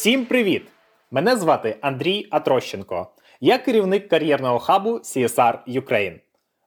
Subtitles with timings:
[0.00, 0.62] Всім привіт!
[1.10, 3.06] Мене звати Андрій Атрощенко.
[3.40, 6.20] Я керівник кар'єрного хабу CSR Ukraine.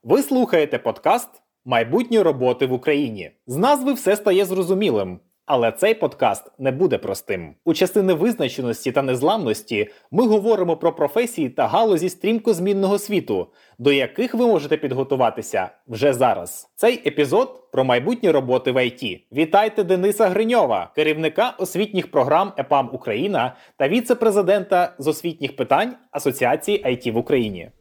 [0.04, 1.30] Ви слухаєте подкаст
[1.66, 3.32] Майбутні роботи в Україні.
[3.48, 5.20] З назви все стає зрозумілим.
[5.46, 7.56] Але цей подкаст не буде простим.
[7.66, 13.48] У часи невизначеності та незламності ми говоримо про професії та галузі стрімко змінного світу,
[13.80, 16.70] до яких ви можете підготуватися вже зараз.
[16.76, 19.28] Цей епізод про майбутні роботи в ІТ.
[19.32, 27.12] Вітайте Дениса Гриньова, керівника освітніх програм ЕПАМ Україна та віце-президента з освітніх питань Асоціації IT
[27.12, 27.72] в Україні.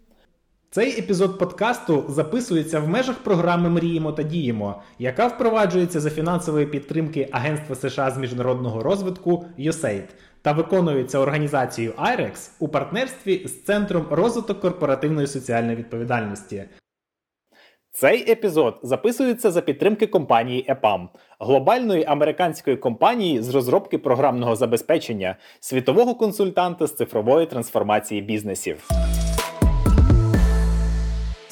[0.74, 7.28] Цей епізод подкасту записується в межах програми Мріємо та діємо, яка впроваджується за фінансової підтримки
[7.32, 10.02] Агентства США з міжнародного розвитку USAID
[10.42, 16.64] та виконується організацією IREX у партнерстві з Центром розвиток корпоративної соціальної відповідальності.
[17.90, 21.08] Цей епізод записується за підтримки компанії EPAM,
[21.40, 28.88] глобальної американської компанії з розробки програмного забезпечення, світового консультанта з цифрової трансформації бізнесів.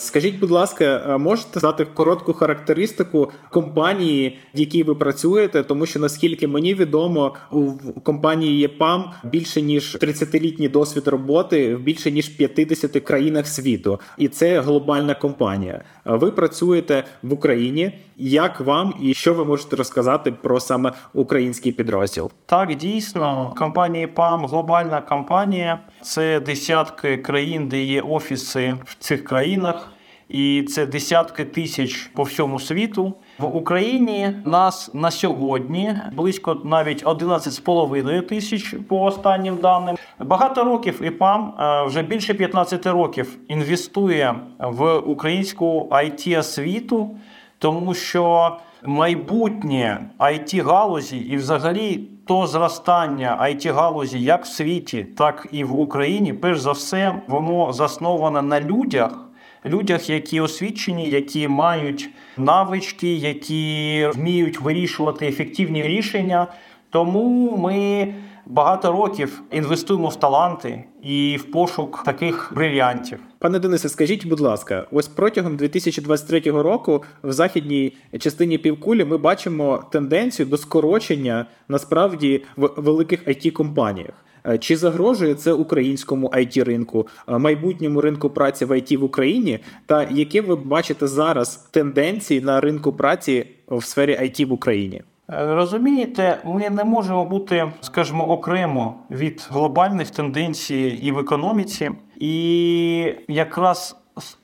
[0.01, 6.49] Скажіть, будь ласка, можете дати коротку характеристику компанії, в якій ви працюєте, тому що наскільки
[6.49, 13.47] мені відомо, у компанії ЄПАМ більше ніж 30-літній досвід роботи в більше ніж 50 країнах
[13.47, 15.85] світу, і це глобальна компанія.
[16.05, 17.93] Ви працюєте в Україні.
[18.23, 22.31] Як вам і що ви можете розказати про саме український підрозділ?
[22.47, 25.81] Так, дійсно, компанія ПАМ глобальна компанія.
[26.03, 29.93] Це десятки країн, де є офіси в цих країнах,
[30.29, 33.15] і це десятки тисяч по всьому світу.
[33.39, 39.97] В Україні нас на сьогодні близько навіть 11,5 тисяч по останнім даним.
[40.19, 41.55] Багато років ІПАМ
[41.87, 47.17] вже більше 15 років інвестує в українську it освіту
[47.61, 55.47] тому що майбутнє it галузі і, взагалі, то зростання it галузі як в світі, так
[55.53, 59.19] і в Україні, перш за все, воно засноване на людях.
[59.67, 66.47] Людях, які освічені, які мають навички, які вміють вирішувати ефективні рішення.
[66.91, 68.09] Тому ми
[68.51, 73.19] багато років інвестуємо в таланти і в пошук таких брильянтів.
[73.39, 79.85] Пане Денисе, скажіть, будь ласка, ось протягом 2023 року в західній частині півкулі ми бачимо
[79.93, 84.15] тенденцію до скорочення насправді в великих it компаніях.
[84.47, 89.59] Е, чи загрожує це українському it ринку, е, майбутньому ринку праці в IT в Україні?
[89.87, 95.03] Та які ви бачите зараз тенденції на ринку праці в сфері IT в Україні?
[95.33, 103.15] Е, розумієте, ми не можемо бути, скажімо, окремо від глобальних тенденцій і в економіці, і
[103.29, 103.97] якраз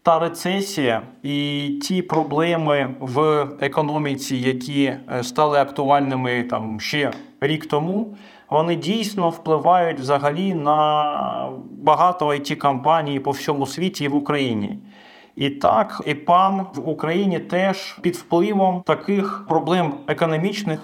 [0.02, 8.16] та рецесія і ті проблеми в економіці, які е, стали актуальними там ще рік тому,
[8.50, 14.78] вони дійсно впливають взагалі на багато it компаній по всьому світі і в Україні.
[15.36, 20.80] І так, ІПАМ в Україні теж під впливом таких проблем економічних.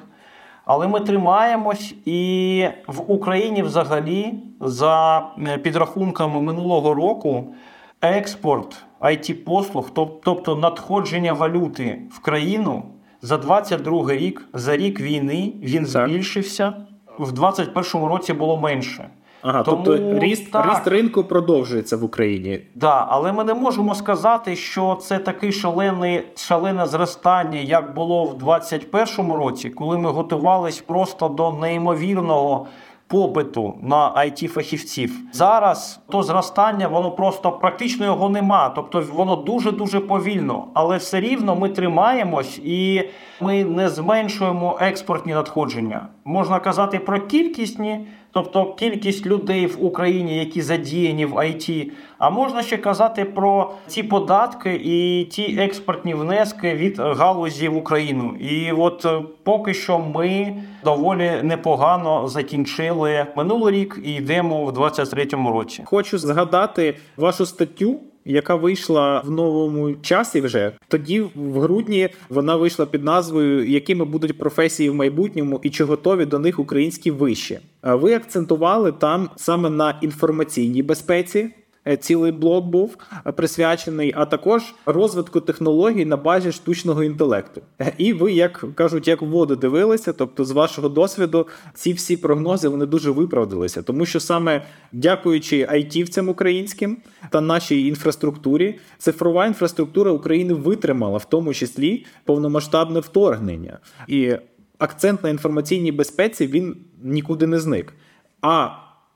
[0.65, 7.55] Але ми тримаємось, і в Україні взагалі, за е, підрахунками минулого року,
[8.01, 9.91] експорт it послуг
[10.25, 12.83] тобто надходження валюти в країну
[13.23, 16.73] за 22 рік, за рік війни, він збільшився.
[17.19, 19.09] В 2021 році було менше.
[19.43, 22.57] Ага, Тому, тобто ріст так, ріст ринку продовжується в Україні.
[22.57, 28.25] Так, да, але ми не можемо сказати, що це таке шалене, шалене зростання, як було
[28.25, 32.67] в 2021 році, коли ми готувалися просто до неймовірного
[33.13, 38.69] попиту на it фахівців зараз то зростання, воно просто практично його нема.
[38.69, 43.09] Тобто воно дуже дуже повільно, але все рівно ми тримаємось і
[43.41, 46.07] ми не зменшуємо експортні надходження.
[46.25, 48.07] Можна казати про кількісні.
[48.33, 54.03] Тобто кількість людей в Україні, які задіяні в ІТ, а можна ще казати про ці
[54.03, 58.37] податки і ті експортні внески від галузі в Україну.
[58.41, 65.53] І от е, поки що ми доволі непогано закінчили минулий рік і йдемо в 23-му
[65.53, 65.83] році.
[65.87, 72.87] Хочу згадати вашу статтю яка вийшла в новому часі вже тоді, в грудні, вона вийшла
[72.87, 77.59] під назвою Якими будуть професії в майбутньому і чи готові до них українські виші.
[77.83, 81.51] Ви акцентували там саме на інформаційній безпеці.
[81.89, 82.97] Е, цілий блок був
[83.27, 87.61] е, присвячений, а також розвитку технологій на базі штучного інтелекту.
[87.81, 92.69] Е, і ви, як кажуть, як воду дивилися, тобто з вашого досвіду, ці всі прогнози
[92.69, 94.63] вони дуже виправдалися, тому що саме
[94.93, 96.97] дякуючи айтівцям українським
[97.31, 103.79] та нашій інфраструктурі, цифрова інфраструктура України витримала в тому числі повномасштабне вторгнення
[104.09, 104.33] і
[104.79, 107.95] акцент на інформаційній безпеці він нікуди не зник.
[108.43, 108.69] А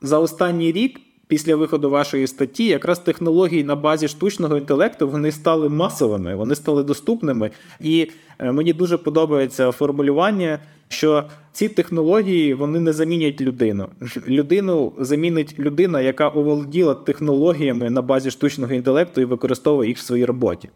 [0.02, 5.68] за останній рік, після виходу вашої статті, якраз технології на базі штучного інтелекту вони стали
[5.68, 7.50] масовими, вони стали доступними.
[7.80, 10.58] І е, мені дуже подобається формулювання,
[10.88, 13.88] що ці технології вони не замінять людину.
[14.28, 20.24] Людину замінить людина, яка оволоділа технологіями на базі штучного інтелекту і використовує їх в своїй
[20.24, 20.68] роботі.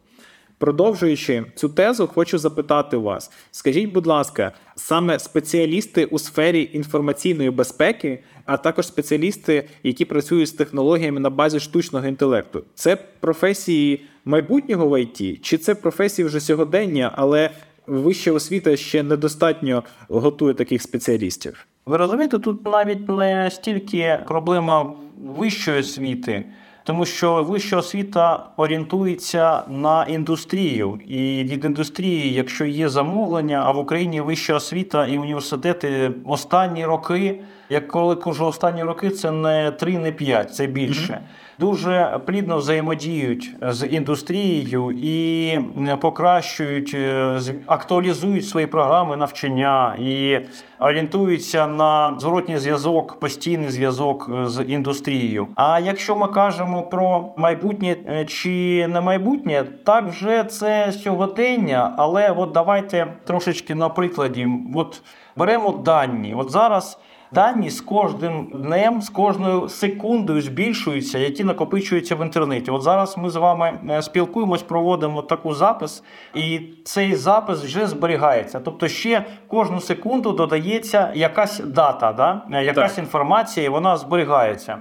[0.61, 8.19] Продовжуючи цю тезу, хочу запитати вас: скажіть, будь ласка, саме спеціалісти у сфері інформаційної безпеки,
[8.45, 15.03] а також спеціалісти, які працюють з технологіями на базі штучного інтелекту, це професії майбутнього в
[15.03, 17.51] ІТ, чи це професії вже сьогодення, але
[17.87, 21.67] вища освіта ще недостатньо готує таких спеціалістів?
[21.87, 24.93] Ви розумієте, тут навіть не стільки проблема
[25.37, 26.45] вищої освіти,
[26.85, 33.79] тому що вища освіта орієнтується на індустрію, і від індустрії, якщо є замовлення, а в
[33.79, 39.99] Україні вища освіта і університети останні роки, як коли кажу останні роки, це не 3,
[39.99, 41.21] не 5, це більше.
[41.61, 45.59] Дуже плідно взаємодіють з індустрією і
[46.01, 50.39] покращують, е, актуалізують свої програми навчання і
[50.79, 55.47] орієнтуються на зворотній зв'язок, постійний зв'язок е, з індустрією.
[55.55, 62.31] А якщо ми кажемо про майбутнє е, чи не майбутнє, так вже це сьогодення, але
[62.31, 64.49] от давайте трошечки на прикладі.
[64.75, 65.03] От
[65.37, 66.35] беремо дані.
[66.35, 66.99] От зараз.
[67.33, 72.71] Дані з кожним днем, з кожною секундою збільшуються, які накопичуються в інтернеті.
[72.71, 76.03] От зараз ми з вами е, спілкуємось, проводимо таку запис,
[76.35, 78.61] і цей запис вже зберігається.
[78.61, 82.43] Тобто, ще кожну секунду додається якась дата, да?
[82.53, 83.05] е, якась Так.
[83.05, 84.79] інформація, і вона зберігається.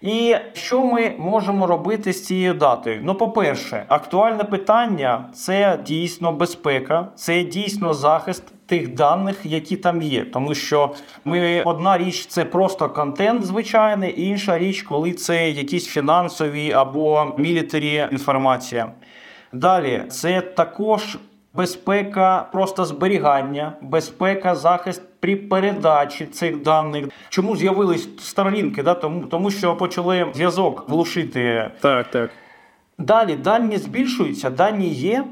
[0.00, 3.00] І що ми можемо робити з цією датою?
[3.04, 10.24] Ну, по-перше, актуальне питання це дійсно безпека, це дійсно захист тих даних, які там є.
[10.24, 10.94] Тому що
[11.24, 18.08] ми одна річ це просто контент звичайний, інша річ, коли це якісь фінансові або мілітарі
[18.12, 18.92] інформація.
[19.52, 21.18] Далі це також
[21.54, 27.08] безпека просто зберігання, безпека, захист при передачі цих даних.
[27.28, 28.82] Чому з'явились старолінки?
[28.82, 28.94] Да?
[28.94, 32.30] Тому, тому що почали зв'язок глушити Так, так.
[32.98, 35.24] Далі дані збільшуються, дані є.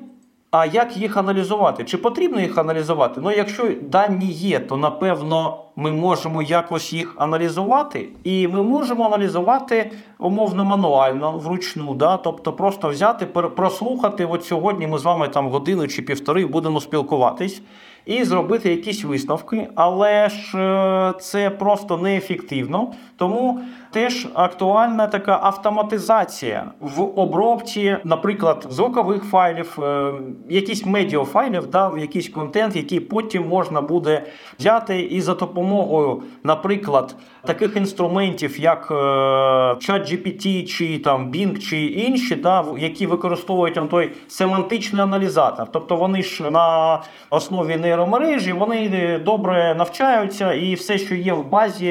[0.50, 1.84] А як їх аналізувати?
[1.84, 3.20] Чи потрібно їх аналізувати?
[3.24, 9.90] Ну, якщо дані є, то напевно ми можемо якось їх аналізувати, і ми можемо аналізувати
[10.18, 11.94] умовно мануально, вручну.
[11.94, 12.16] Да?
[12.16, 14.26] Тобто просто взяти, прослухати.
[14.26, 17.62] От сьогодні ми з вами там годину чи півтори будемо спілкуватись
[18.08, 22.92] і зробити якісь висновки, але ж е, це просто неефективно.
[23.16, 23.60] Тому
[23.90, 30.12] теж актуальна така автоматизація в обробці, наприклад, звукових файлів, е,
[30.48, 34.22] якісь медіафайлів, да, якийсь контент, який потім можна буде
[34.58, 42.34] взяти і за допомогою, наприклад, таких інструментів, як е, ChatGPT, чи там Bing, чи інші,
[42.34, 45.68] да, які використовують той семантичний аналізатор.
[45.72, 47.00] Тобто вони ж на
[47.30, 51.86] основі нейромережі вони е, добре навчаються, і все, що є в базі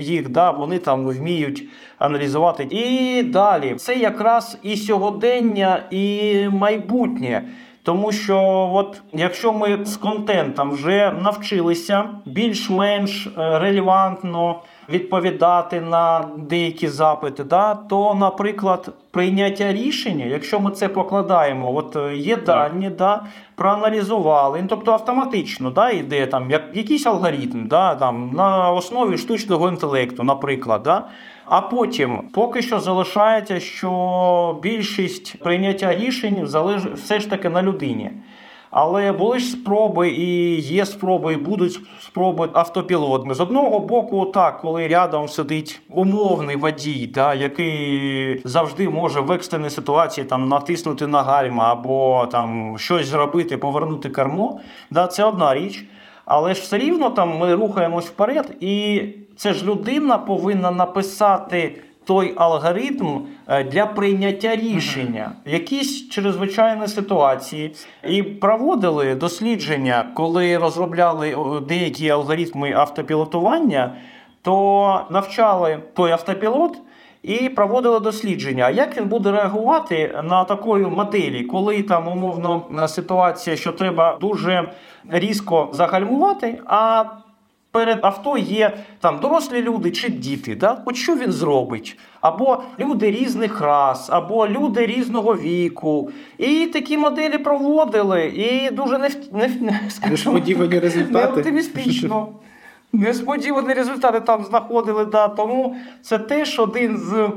[0.00, 1.64] їх, да, вони там вміють
[1.98, 2.66] аналізувати.
[2.70, 7.42] І далі це якраз і сьогодення, і майбутнє.
[7.84, 8.40] Тому що,
[8.74, 17.74] от якщо ми з контентом вже навчилися більш-менш е, релевантно відповідати на деякі запити, да,
[17.74, 23.22] то, наприклад, прийняття рішення, якщо ми це покладаємо, от е, є дані, да,
[23.54, 29.68] проаналізували, ну, тобто автоматично да, йде там як, якийсь алгоритм да, там, на основі штучного
[29.68, 30.82] інтелекту, наприклад.
[30.82, 31.04] Да,
[31.46, 38.10] а потім поки що залишається, що більшість прийняття рішень залежить все ж таки на людині.
[38.76, 43.34] Але були ж спроби, і є спроби, і будуть спроби автопілотами.
[43.34, 49.70] З одного боку, так, коли рядом сидить умовний водій, да, який завжди може в екстреній
[49.70, 55.84] ситуації там натиснути на гальма або там щось зробити, повернути кермо, да, це одна річ.
[56.24, 59.02] Але ж все рівно там ми рухаємось вперед, і
[59.36, 63.18] це ж людина повинна написати той алгоритм
[63.48, 67.74] е, для прийняття рішення, якісь чрезвичайні ситуації.
[68.08, 71.36] І проводили дослідження, коли розробляли
[71.68, 73.94] деякі алгоритми автопілотування,
[74.42, 76.78] то навчали той автопілот.
[77.22, 83.72] І проводили дослідження, як він буде реагувати на такої моделі, коли там умовно ситуація, що
[83.72, 84.72] треба дуже
[85.08, 87.04] різко загальмувати, а
[87.74, 90.54] перед авто є там дорослі люди чи діти.
[90.54, 90.82] Да?
[90.84, 91.98] От що він зробить?
[92.20, 96.10] Або люди різних рас, або люди різного віку.
[96.38, 99.80] І такі моделі проводили, і дуже не, не, не,
[100.80, 101.26] результати.
[101.26, 102.28] не оптимістично.
[102.92, 105.28] Несподівані результати там знаходили, да.
[105.28, 107.30] тому це теж один з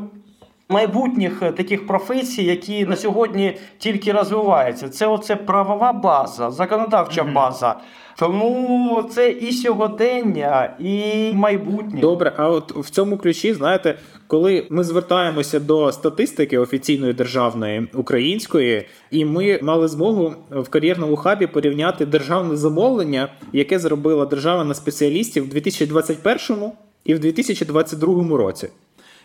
[0.70, 4.90] майбутніх е, таких професій, які на сьогодні тільки розвиваються.
[4.90, 7.76] Це оце правова база, законодавча база.
[8.20, 12.02] Тому це і сьогодення, і майбутнє.
[12.02, 18.86] Добре, а от в цьому ключі, знаєте, коли ми звертаємося до статистики офіційної державної української,
[19.12, 25.44] і ми мали змогу в кар'єрному хабі порівняти державне замовлення, яке зробила держава на спеціалістів
[25.44, 26.72] в 2021
[27.06, 28.70] і в 2022 році.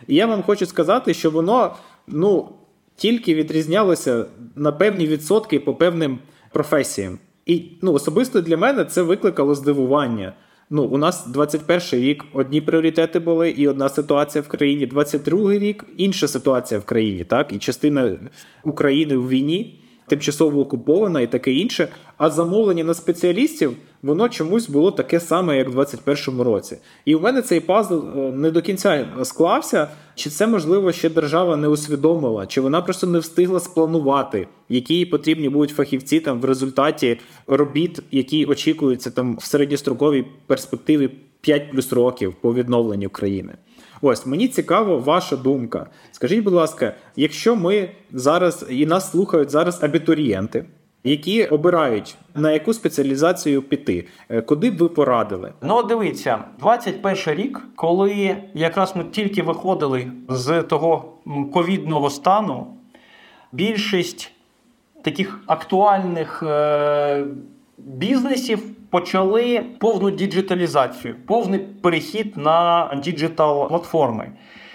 [0.08, 1.74] І я вам хочу сказати, що воно
[2.06, 2.48] ну
[2.96, 4.24] тільки відрізнялося
[4.56, 6.18] на певні відсотки по певним
[6.52, 7.18] професіям.
[7.46, 10.32] І ну, особисто для мене це викликало здивування.
[10.70, 14.86] Ну, у нас 21 рік одні пріоритети були, і одна ситуація в країні.
[14.86, 18.18] 22 рік інша ситуація в країні, так, і частина
[18.64, 21.88] України в війні, тимчасово окупована і таке інше.
[22.16, 26.76] А замовлення на спеціалістів воно чомусь було таке саме, як в 21-му році.
[27.04, 29.88] І у мене цей пазл е, не до кінця склався.
[30.14, 35.48] Чи це можливо ще держава не усвідомила, чи вона просто не встигла спланувати, які потрібні
[35.48, 42.34] будуть фахівці там в результаті робіт, які очікуються там в середньостроковій перспективі 5 плюс років
[42.40, 43.54] по відновленню країни.
[44.00, 45.86] Ось мені цікаво ваша думка.
[46.12, 50.64] Скажіть, будь ласка, якщо ми зараз і нас слухають зараз абітурієнти,
[51.04, 55.52] які обирають на яку спеціалізацію піти, е, куди б ви порадили?
[55.62, 61.12] Ну, дивіться, 21 рік, коли якраз ми тільки виходили з того
[61.52, 62.66] ковідного стану,
[63.52, 64.32] більшість
[65.02, 67.24] таких актуальних е-
[67.78, 74.32] бізнесів почали повну діджиталізацію, повний перехід на digital платформи.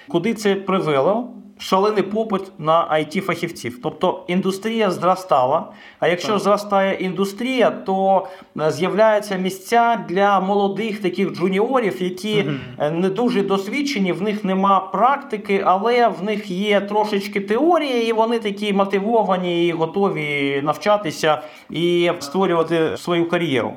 [0.08, 1.30] Куди це привело?
[1.60, 5.72] Шалений попит на it фахівців Тобто індустрія зростала.
[6.00, 6.40] А якщо Так.
[6.40, 8.28] зростає індустрія, то
[8.62, 12.46] е, з'являються місця для молодих таких джуніорів, які
[12.80, 18.14] е, не дуже досвідчені, в них нема практики, але в них є трошечки теорії, і
[18.14, 23.74] вони такі мотивовані і готові навчатися і створювати свою кар'єру.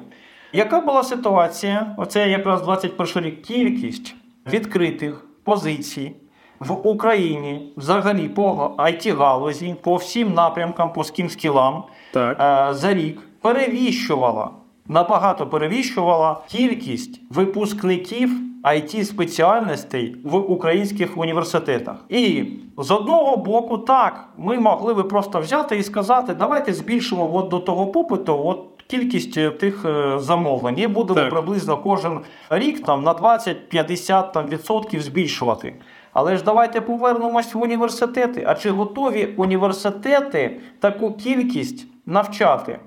[0.53, 1.95] Яка була ситуація?
[1.99, 4.15] Оце якраз 21 рік кількість
[4.53, 6.13] відкритих позицій
[6.61, 12.41] в Україні взагалі по it галузі, по всім напрямкам, по скілам Так.
[12.41, 14.51] е, за рік перевіщувала,
[14.89, 18.31] набагато перевіщувала кількість випускників
[18.65, 21.97] it спеціальностей в українських університетах.
[22.09, 22.45] І
[22.79, 27.59] з одного боку, так, ми могли би просто взяти і сказати, давайте збільшимо от до
[27.59, 28.41] того попиту.
[28.45, 31.31] От Кількість е, тих е, замовлень і будемо Так.
[31.31, 35.75] приблизно кожен рік там на 20-50 там, відсотків збільшувати.
[36.21, 38.45] Але ж давайте повернемось в університети.
[38.47, 42.79] А чи готові університети таку кількість навчати?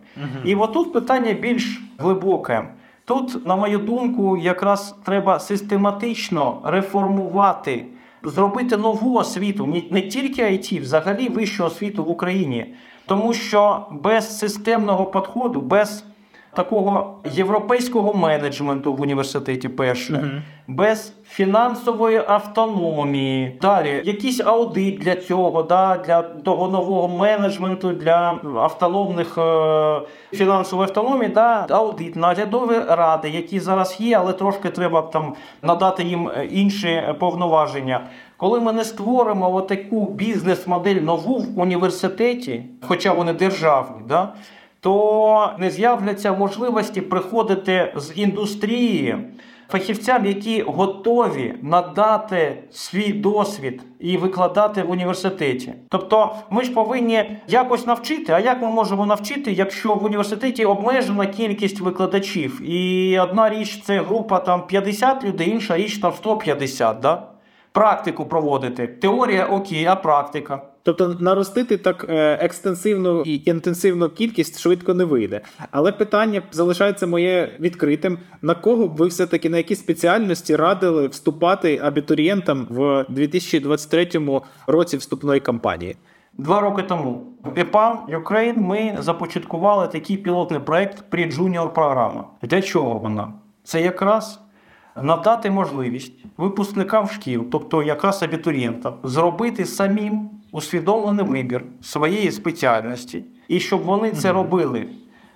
[0.45, 2.67] І отут питання більш глибоке.
[3.05, 7.85] Тут, на мою думку, якраз треба систематично реформувати,
[8.23, 12.75] зробити нову освіту, не, не тільки IT, взагалі вищу освіту в Україні.
[13.05, 16.05] Тому що без системного підходу, без
[16.55, 25.97] такого європейського менеджменту в університеті перше, без фінансової автономії, далі якийсь аудит для цього, да,
[26.07, 33.97] для того нового менеджменту, для автономних е, фінансової автономії, да, аудит, наглядові ради, які зараз
[33.99, 38.01] є, але трошки треба там надати їм е, інші повноваження.
[38.37, 44.33] Коли ми не створимо таку бізнес-модель нову в університеті, хоча вони державні, да,
[44.83, 49.17] то не з'являться можливості приходити з індустрії
[49.69, 55.73] фахівцям, які готові надати свій досвід і викладати в університеті.
[55.89, 58.33] Тобто ми ж повинні якось навчити.
[58.33, 62.61] А як ми можемо навчити, якщо в університеті обмежена кількість викладачів?
[62.69, 67.23] І одна річ це група там 50 людей, інша річ там 150, да?
[67.71, 68.87] Практику проводити.
[68.87, 70.61] Теорія окей, а практика.
[70.83, 75.41] Тобто наростити так е, екстенсивну і інтенсивну кількість швидко не вийде.
[75.71, 81.79] Але питання залишається моє відкритим: на кого б ви все-таки на які спеціальності радили вступати
[81.83, 84.09] абітурієнтам в 2023
[84.67, 85.95] році вступної кампанії?
[86.37, 92.25] Два роки тому в EPAM Ukraine ми започаткували такий пілотний проект Pre-Junior програма.
[92.41, 93.33] Для чого вона?
[93.63, 94.39] Це якраз
[95.01, 103.81] надати можливість випускникам шкіл, тобто якраз абітурієнтам, зробити самим усвідомлений вибір своєї спеціальності, і щоб
[103.81, 104.85] вони це робили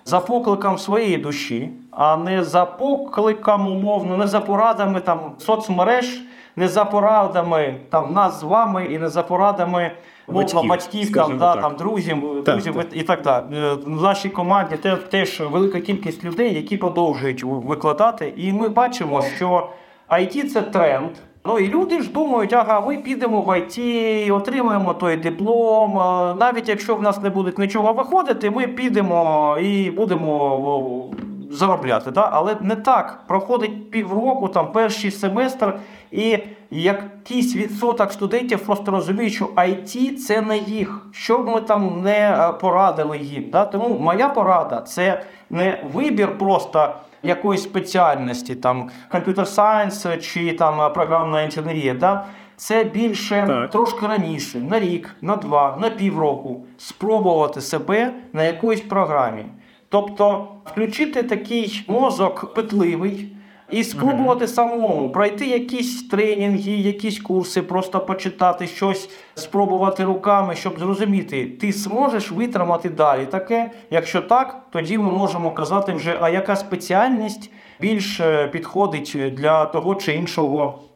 [0.04, 6.20] за покликом своєї душі, а не за покликом умовно, не за порадами там соцмереж,
[6.56, 9.92] не за порадами там нас з вами і не за порадами
[10.28, 11.62] Батьків, батьків, там, да, так.
[11.62, 12.86] там друзів, Так, друзів так.
[12.92, 13.44] і так далі.
[13.52, 14.76] Е, В нашій команді
[15.10, 19.68] теж велика кількість людей, які продовжують викладати, і ми бачимо, що
[20.10, 21.10] IT це тренд.
[21.48, 25.94] Ну і люди ж думають, ага, ми підемо в IT, отримаємо той диплом.
[26.38, 31.10] Навіть якщо в нас не буде нічого виходити, ми підемо і будемо
[31.50, 32.10] заробляти.
[32.10, 32.28] Да?
[32.32, 33.24] Але не так.
[33.26, 35.74] Проходить півроку, там перший семестр,
[36.10, 36.38] і
[36.70, 41.06] якийсь відсоток студентів просто розуміють, що IT це не їх.
[41.12, 43.50] Що б ми там не е, порадили їм.
[43.52, 43.64] Да?
[43.64, 51.42] Тому моя порада це не вибір просто якоїсь спеціальності, там комп'ютер сайенс чи там програмна
[51.42, 51.94] інженерія.
[51.94, 52.24] Да?
[52.56, 53.70] Це більше Так.
[53.70, 59.44] трошки раніше, на рік, на два, на півроку спробувати себе на якоїсь програмі.
[59.88, 63.32] Тобто включити такий мозок питливий
[63.70, 71.46] і спробувати самому пройти якісь тренінги, якісь курси, просто почитати щось, спробувати руками, щоб зрозуміти,
[71.46, 73.70] ти зможеш витримати далі таке.
[73.90, 79.94] Якщо так, тоді ми можемо казати вже, а яка спеціальність більш е, підходить для того
[79.94, 80.87] чи іншого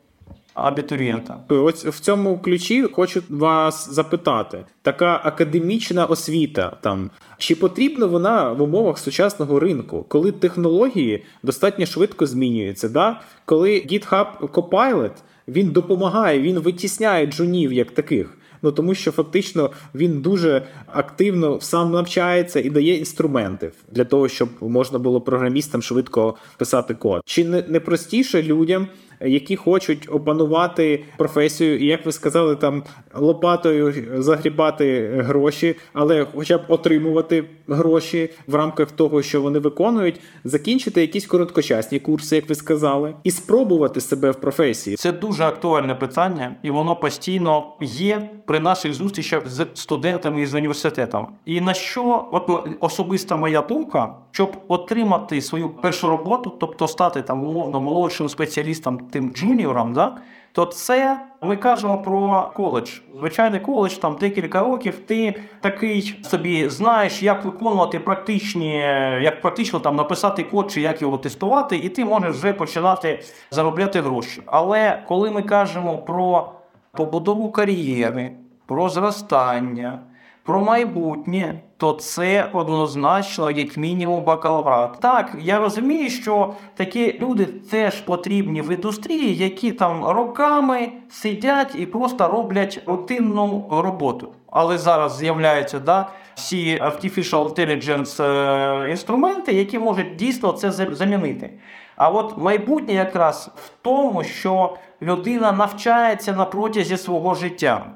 [0.54, 1.38] абітурієнта.
[1.48, 8.62] Ось в цьому ключі хочу вас запитати: така академічна освіта там чи потрібна вона в
[8.62, 12.88] умовах сучасного ринку, коли технології достатньо швидко змінюються?
[12.88, 13.20] Да?
[13.44, 15.12] Коли GitHub Copilot
[15.48, 18.38] він допомагає, він витісняє джунів як таких.
[18.62, 24.48] Ну тому що фактично він дуже активно сам навчається і дає інструменти для того, щоб
[24.60, 27.22] можна було програмістам швидко писати код.
[27.24, 28.88] Чи не, не простіше людям,
[29.24, 32.82] які хочуть опанувати професію, і як ви сказали, там
[33.14, 41.00] лопатою загрібати гроші, але хоча б отримувати гроші в рамках того, що вони виконують, закінчити
[41.00, 44.96] якісь короткочасні курси, як ви сказали, і спробувати себе в професії.
[44.96, 51.26] Це дуже актуальне питання, і воно постійно є при наших зустрічах з студентами із університетом.
[51.44, 57.44] І на що от особиста моя думка, щоб отримати свою першу роботу, тобто стати там
[57.44, 60.16] умовно молодшим спеціалістом, тим джуніором, да,
[60.52, 62.90] то це ми кажемо про коледж.
[63.18, 64.98] Звичайний коледж, там декілька років.
[65.06, 68.76] Ти такий собі знаєш, як виконувати практичні,
[69.22, 74.00] як практично там написати код чи як його тестувати, і ти можеш вже починати заробляти
[74.00, 74.42] гроші.
[74.46, 76.52] Але коли ми кажемо про
[76.92, 78.32] побудову кар'єри,
[78.66, 79.98] про зростання,
[80.42, 85.00] про майбутнє, то це однозначно як мінімум бакалаврат.
[85.00, 91.86] Так, я розумію, що такі люди теж потрібні в індустрії, які там роками сидять і
[91.86, 94.28] просто роблять рутинну роботу.
[94.50, 101.50] Але зараз з'являються да, всі artificial intelligence е, інструменти, які можуть дійсно це замінити.
[101.96, 107.86] А от майбутнє якраз в тому, що людина навчається на протязі свого життя.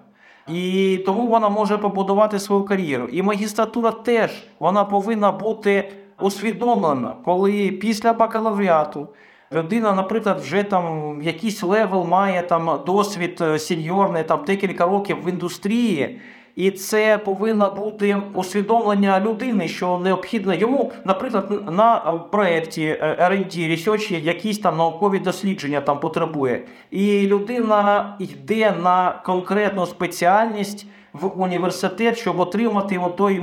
[0.48, 3.06] І тому вона може побудувати свою кар'єру.
[3.06, 9.08] І магістратура теж вона повинна бути усвідомлена, коли після бакалавріату
[9.52, 15.28] людина, наприклад, вже там якийсь level має там досвід е, сеньорний, там декілька років в
[15.28, 16.20] індустрії.
[16.56, 21.96] І це повинно бути усвідомлення людини, що необхідно йому, наприклад, на
[22.32, 26.64] проєкті е, R&D, research якісь там наукові дослідження там потребує.
[26.90, 30.86] І людина йде на конкретну спеціальність
[31.20, 33.42] в університет, щоб отримати той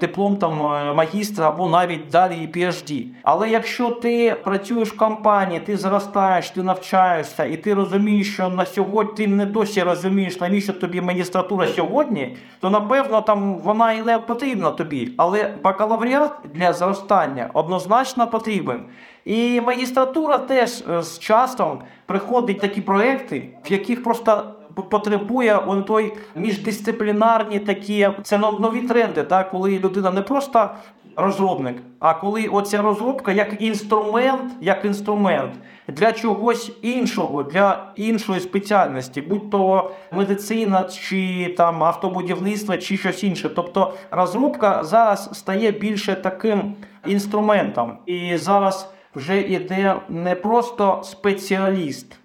[0.00, 3.06] диплом там е, магістра або навіть далі і PhD.
[3.22, 8.66] Але якщо ти працюєш в компанії, ти зростаєш, ти навчаєшся, і ти розумієш, що на
[8.66, 14.18] сьогодні ти не досі розумієш, навіщо тобі магістратура сьогодні, то напевно там вона і не
[14.18, 15.12] потрібна тобі.
[15.16, 18.80] Але бакалавріат для зростання однозначно потрібен.
[19.24, 26.12] І магістратура теж е, з часом приходять такі проекти, в яких просто потребує он той
[26.36, 30.70] міждисциплінарні такі це нові тренди, так, коли людина не просто
[31.16, 35.52] розробник, а коли оця розробка як інструмент, як інструмент
[35.88, 43.48] для чогось іншого, для іншої спеціальності, будь то медицина чи там автобудівництво, чи щось інше.
[43.48, 46.74] Тобто розробка зараз стає більше таким
[47.06, 52.21] інструментом, і зараз вже йде не просто спеціаліст.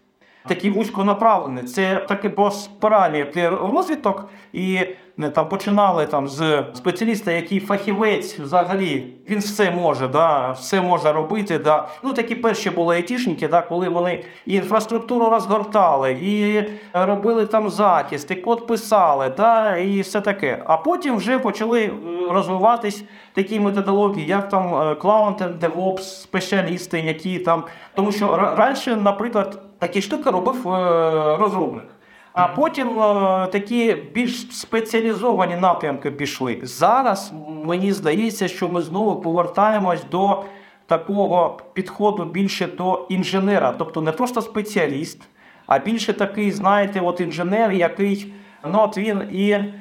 [0.48, 1.64] Такі вузьконаправлені.
[1.64, 4.80] Це таки по спиралі йти розвиток, і
[5.20, 11.12] не, там починали там з спеціаліста, який фахівець взагалі він все може, да, все може
[11.12, 11.60] робити.
[11.60, 11.88] Да.
[12.04, 18.32] Ну такі перші були айтішники, да, коли вони і інфраструктуру розгортали, і робили там захист,
[18.32, 20.64] і код писали, да, і все таке.
[20.66, 21.92] А потім вже почали е,
[22.30, 27.64] розвиватись такі методології, як там е, and DevOps спеціалісти, які там.
[27.96, 31.86] Тому що раніше, наприклад, такі штуки робив е, розробник.
[32.34, 36.60] А потім е, такі більш спеціалізовані напрямки пішли.
[36.64, 37.34] Зараз
[37.66, 40.44] мені здається, що ми знову повертаємось до
[40.86, 45.22] такого підходу більше до інженера, тобто не просто спеціаліст,
[45.68, 48.34] а більше такий, знаєте, от інженер, який
[48.72, 49.72] ну, от він і е,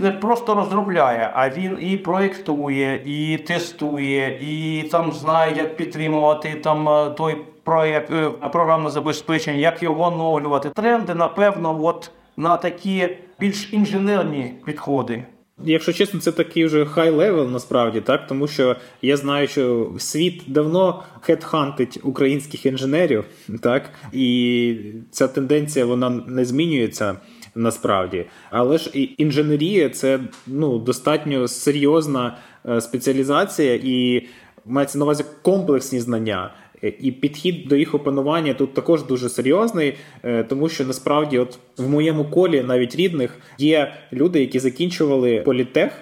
[0.00, 7.14] не, просто розробляє, а він і проєктує, і тестує, і там знає, як підтримувати там
[7.14, 10.70] той проєкт, е, програмне забезпечення, як його оновлювати.
[10.70, 13.08] Тренди, напевно, от на такі
[13.40, 15.24] більш інженерні підходи.
[15.64, 20.42] Якщо чесно, це такий вже high level насправді, так тому що я знаю, що світ
[20.46, 23.24] давно хедхантить українських інженерів,
[23.62, 24.76] так і
[25.10, 27.16] ця тенденція вона не змінюється
[27.54, 28.24] насправді.
[28.50, 32.36] Але ж інженерія це ну достатньо серйозна
[32.68, 34.26] е, спеціалізація і
[34.64, 36.54] мається на увазі комплексні знання.
[36.84, 41.58] Е, І підхід до їх опанування тут також дуже серйозний, е, тому що насправді, от
[41.76, 45.92] в моєму колі, навіть рідних, є люди, які закінчували політех.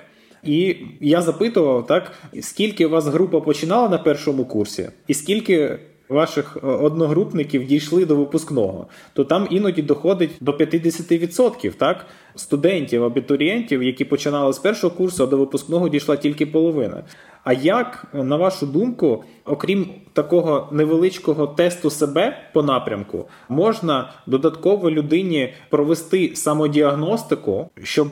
[0.45, 5.79] І я запитував, так, скільки у вас група починала на першому курсі, і скільки
[6.11, 13.83] ваших е, одногрупників дійшли до випускного, то там іноді доходить до 50% так, студентів, абітурієнтів,
[13.83, 17.05] які починали з першого курсу, а до випускного дійшла тільки половина.
[17.45, 25.55] А як, на вашу думку, окрім такого невеличкого тесту себе по напрямку, можна додатково людині
[25.71, 28.09] провести самодіагностику, щоб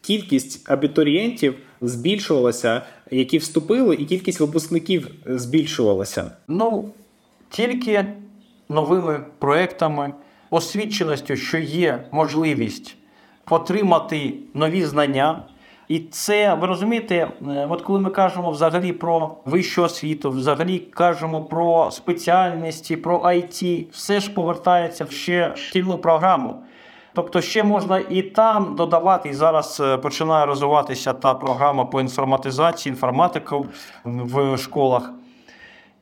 [0.00, 6.30] кількість абітурієнтів збільшувалася, які вступили, і кількість випускників збільшувалася?
[6.48, 6.92] Ну,
[7.48, 8.04] тільки
[8.68, 10.12] новими проектами,
[10.50, 12.96] освіченістю, що є можливість
[13.50, 15.42] отримати нові знання.
[15.88, 21.44] І це, ви розумієте, е, от коли ми кажемо взагалі про вищу освіту, взагалі кажемо
[21.44, 26.54] про спеціальності, про IT, все ж повертається в ще шкільну програму.
[27.14, 32.90] Тобто ще можна і там додавати, і зараз е, починає розвиватися та програма по інформатизації,
[32.90, 33.66] інформатику
[34.04, 35.10] в школах.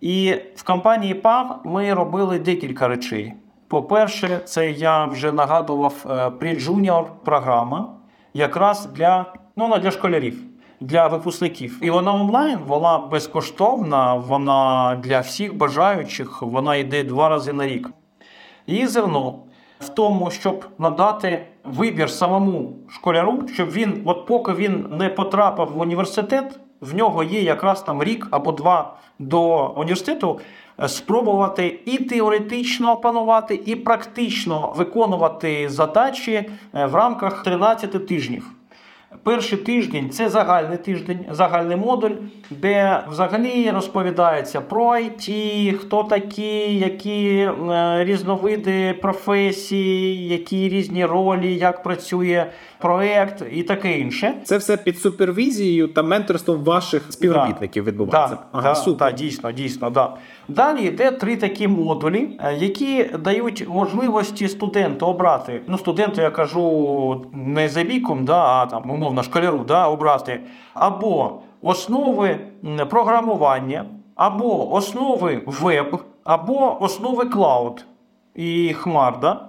[0.05, 3.33] І в компанії PAM ми робили декілька речей.
[3.69, 7.89] По-перше, це я вже нагадував е, pre-junior програма,
[8.35, 10.39] якраз для, ну, для школярів,
[10.81, 11.79] для випускників.
[11.83, 17.91] І вона онлайн, вона безкоштовна, вона для всіх бажаючих, вона йде два рази на рік.
[18.67, 19.39] Її зерно
[19.81, 25.81] в тому, щоб надати вибір самому школяру, щоб він, от поки він не потрапив в
[25.81, 30.41] університет, в нього є якраз там рік або два до університету
[30.81, 38.51] е, спробувати і теоретично опанувати, і практично виконувати задачі е, в рамках 13 тижнів.
[39.23, 42.11] Перший тиждень це загальний тиждень, загальний модуль,
[42.51, 51.83] де взагалі розповідається про IT, хто такі, які е, різновиди професій, які різні ролі, як
[51.83, 52.47] працює
[52.85, 54.35] проект і таке інше.
[54.45, 58.37] Це все під супервізією та менторством ваших співробітників відбувається.
[58.37, 59.11] Так, ага, да, супер.
[59.11, 60.17] да, дійсно, дійсно, да.
[60.49, 65.61] Далі йде три такі модулі, е, які дають можливості студенту обрати.
[65.67, 70.41] Ну, студенту я кажу не за віком, да, а там, умовно, школяру, да, обрати
[70.75, 72.39] або основи
[72.91, 77.85] програмування, або основи веб, або основи клауд
[78.35, 79.21] і хмар.
[79.21, 79.49] Да?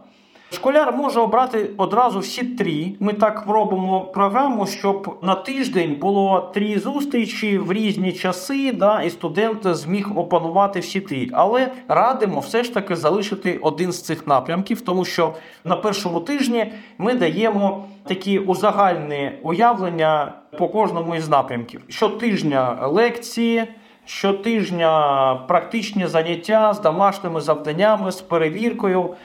[0.56, 2.92] Школяр може обрати одразу всі три.
[3.00, 9.10] Ми так робимо програму, щоб на тиждень було три зустрічі в різні часи, да, і
[9.10, 11.30] студент зміг опанувати всі три.
[11.34, 16.72] Але радимо все ж таки залишити один з цих напрямків, тому що на першому тижні
[16.98, 21.82] ми даємо такі узагальні уявлення по кожному із напрямків.
[21.88, 23.64] Щотижня лекції.
[24.08, 29.16] Щотижня практичні заняття з домашніми завданнями, з перевіркою.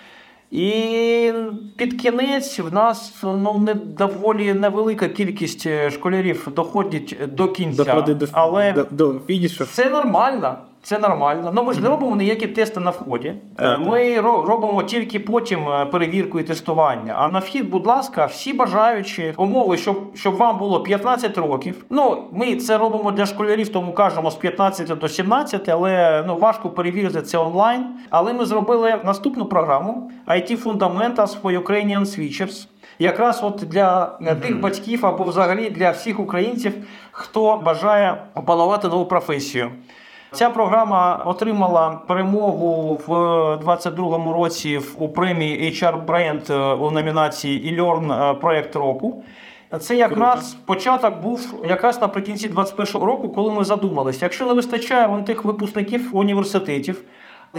[0.50, 1.32] І
[1.76, 7.84] під кінець в нас ну, не доволі невелика кількість е, школярів доходять до кінця.
[7.84, 9.64] Доходить до, але до, до фінішу.
[9.64, 10.58] це нормально.
[10.82, 11.50] Це нормально.
[11.54, 13.34] Ну ми ж не робимо ніякі тести на вході.
[13.78, 17.14] Ми робимо тільки потім е, перевірку і тестування.
[17.16, 21.84] А на вхід, будь ласка, всі бажаючі умови, щоб, щоб вам було 15 років.
[21.90, 26.70] Ну, ми це робимо для школярів, тому кажемо з 15 до 17, але ну важко
[26.70, 27.86] перевірити це онлайн.
[28.10, 32.66] Але ми зробили наступну програму IT Fundamentals for Ukrainian Switchers.
[32.98, 36.72] Якраз от для е, тих батьків або взагалі для всіх українців,
[37.10, 39.70] хто бажає опанувати нову професію.
[40.32, 43.06] Ця програма отримала перемогу в
[43.64, 49.22] 2022 році у премії HR Brand е, у номінації E-Learn проект року.
[49.80, 55.24] Це якраз початок був якраз наприкінці 2021 року, коли ми задумалися, якщо не вистачає вон
[55.24, 57.02] тих випускників університетів,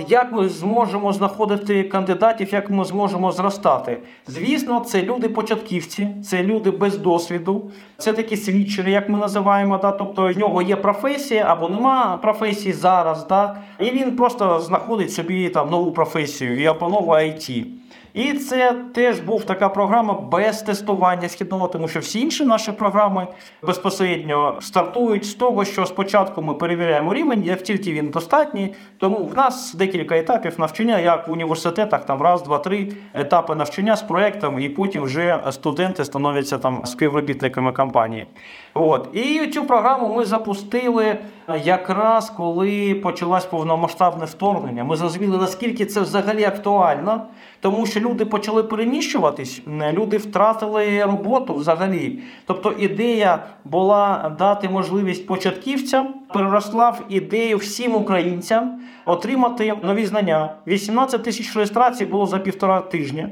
[0.07, 3.97] як ми зможемо знаходити кандидатів, як ми зможемо зростати?
[4.27, 9.77] Звісно, це люди початківці, це люди без досвіду, це такі свідчери, як ми називаємо.
[9.77, 9.91] Да?
[9.91, 13.57] Тобто в нього є професія або нема професії зараз, да?
[13.79, 17.65] і він просто знаходить собі там нову професію і опановує IT.
[18.13, 23.27] І це теж був така програма без тестування східного, тому що всі інші наші програми
[23.63, 28.73] безпосередньо стартують з того, що спочатку ми перевіряємо рівень, як тільки він достатній.
[28.97, 33.95] Тому в нас декілька етапів навчання, як в університетах, там раз, два, три етапи навчання
[33.95, 38.27] з проектом, і потім вже студенти становляться там співробітниками компанії.
[38.73, 41.17] От і цю програму ми запустили
[41.63, 44.83] якраз коли почалось повномасштабне вторгнення.
[44.83, 47.21] Ми зрозуміли, наскільки це взагалі актуально,
[47.59, 49.61] тому що люди почали переміщуватись,
[49.93, 52.19] люди втратили роботу взагалі.
[52.45, 60.55] Тобто ідея була дати можливість початківцям, переросла в ідею всім українцям отримати нові знання.
[60.67, 63.29] 18 тисяч реєстрацій було за півтора тижня.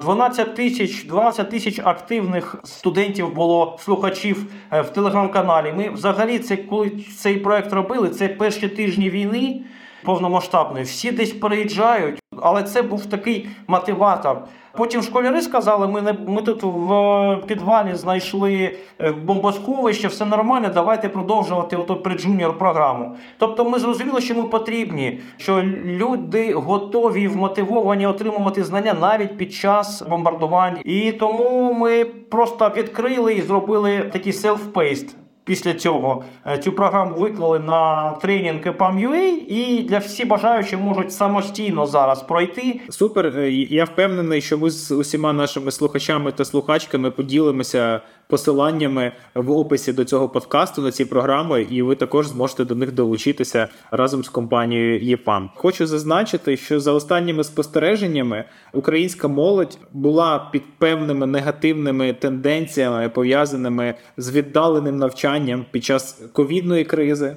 [0.00, 5.72] 12 тисяч 12 тисяч активних студентів було слухачів е, в телеграм-каналі.
[5.76, 9.60] Ми взагалі це коли цей проект робили, це перші тижні війни
[10.04, 10.84] повномасштабної.
[10.84, 14.38] Всі десь переїжджають, але це був такий мотиватор.
[14.76, 20.70] Потім школяри сказали, ми не ми тут в е, підвалі знайшли е, бомбосховище, все нормально,
[20.74, 23.16] давайте продовжувати ото pre-junior програму.
[23.38, 30.02] Тобто ми зрозуміли, що ми потрібні, що люди готові вмотивовані отримувати знання навіть під час
[30.02, 30.78] бомбардувань.
[30.84, 35.08] І тому ми просто відкрили і зробили такий self-paced.
[35.50, 41.86] Після цього е, цю програму виклали на тренінг EPAM.ua і для всі бажаючі можуть самостійно
[41.86, 42.80] зараз пройти.
[42.88, 43.26] Супер.
[43.26, 48.00] Е, Я впевнений, що ми з усіма нашими слухачами та слухачками поділимося
[48.30, 52.92] посиланнями в описі до цього подкасту на ці програми, і ви також зможете до них
[52.92, 55.50] долучитися разом з компанією ЄПАМ.
[55.54, 64.30] Хочу зазначити, що за останніми спостереженнями українська молодь була під певними негативними тенденціями, пов'язаними з
[64.30, 67.36] віддаленим навчанням під час ковідної кризи.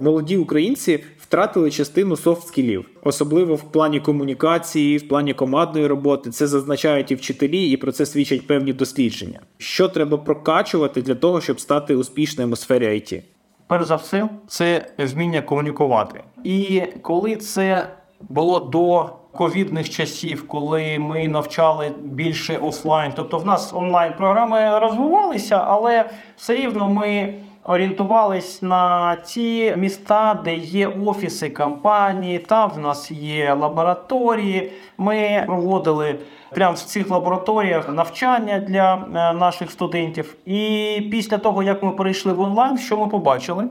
[0.00, 6.30] Молоді українці втратили частину софт-скілів, особливо в плані комунікації, в плані командної роботи.
[6.30, 9.40] Це зазначають і вчителі, і про це свідчать певні дослідження.
[9.58, 13.22] Що треба прокачувати для того, щоб стати успішним у сфері IT?
[13.66, 16.22] Перш за все, це вміння комунікувати.
[16.44, 17.88] І коли це
[18.28, 25.56] було до ковідних часів, коли ми навчали більше офлайн, тобто в нас онлайн програми розвивалися,
[25.66, 27.34] але все рівно ми.
[27.68, 34.72] Орієнтувались на ті міста, де є офіси компанії, там в нас є лабораторії.
[34.98, 36.18] Ми проводили
[36.50, 40.36] прямо в цих лабораторіях навчання для е, наших студентів.
[40.46, 43.68] І після того, як ми перейшли в онлайн, що ми побачили?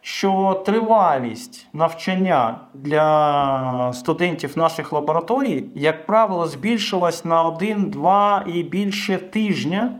[0.00, 9.90] Що тривалість навчання для студентів наших лабораторій, як правило, збільшилась на один-два і більше тижня.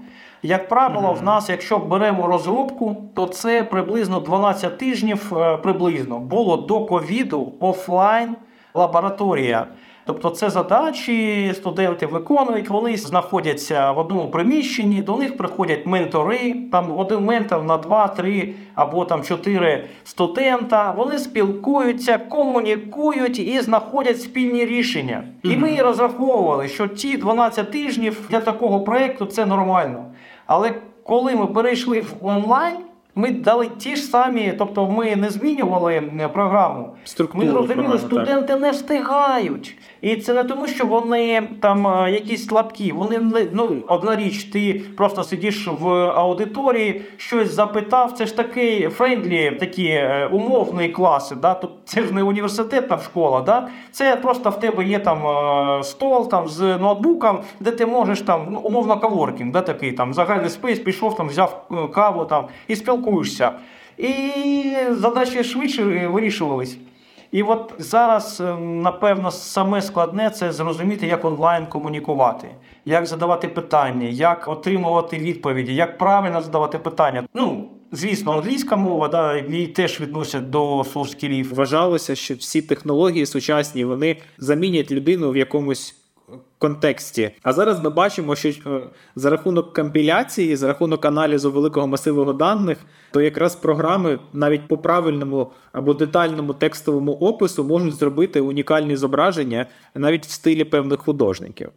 [0.45, 6.57] Як правило, в нас, якщо беремо розробку, то це приблизно 12 тижнів е, приблизно було
[6.57, 8.37] до ковіду офлайн
[8.75, 9.67] лабораторія.
[10.05, 16.99] Тобто це задачі студенти виконують, вони знаходяться в одному приміщенні, до них приходять ментори, там
[16.99, 20.91] один ментор на два, три або там чотири студента.
[20.97, 25.25] Вони спілкуються, комунікують і знаходять спільні рішення.
[25.43, 30.05] І ми розраховували, що ті 12 тижнів для такого проєкту це нормально.
[30.55, 32.77] Але коли ми перейшли в онлайн,
[33.15, 36.89] ми дали ті ж самі, тобто ми не змінювали е, програму.
[37.05, 38.27] Структуру Ми зрозуміли, програми, так.
[38.27, 39.77] студенти не встигають.
[40.01, 42.93] І це не тому, що вони там е, якісь слабкі.
[42.93, 48.13] Вони не ну одна річ, ти просто сидиш в аудиторії, щось запитав.
[48.13, 51.35] Це ж такий friendly, такі е, умовні класи.
[51.35, 51.55] Да?
[51.55, 53.41] Тут це ж не університетна школа.
[53.41, 53.69] Да?
[53.91, 55.23] Це просто в тебе є там
[55.85, 60.51] стол там з ноутбуком, де ти можеш там ну, умовно коворкінг, да, такий там загальний
[60.51, 63.53] space, пішов там, взяв каву там і спілкуєшся.
[63.99, 64.33] І
[64.91, 66.77] задачі швидше вирішувались.
[67.33, 72.49] І от зараз, е, напевно, саме складне це зрозуміти, як онлайн комунікувати,
[72.85, 77.23] як задавати питання, як отримувати відповіді, як правильно задавати питання.
[77.35, 81.55] Ну, звісно, англійська мова, да, її теж відносять до skillів.
[81.55, 86.02] Вважалося, що всі технології сучасні вони замінять людину в якомусь
[86.59, 87.31] контексті.
[87.43, 88.81] А зараз ми бачимо, що е,
[89.17, 92.79] за рахунок компіляції, за рахунок аналізу великого масиву даних,
[93.11, 100.27] то якраз програми навіть по правильному або детальному текстовому опису можуть зробити унікальні зображення навіть
[100.27, 101.71] в стилі певних художників.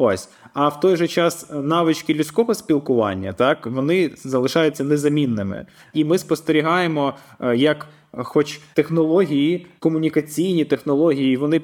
[0.00, 6.18] Ось, а в той же час навички людського спілкування, так вони залишаються незамінними, і ми
[6.18, 11.60] спостерігаємо, е, як, хоч технології, комунікаційні технології, вони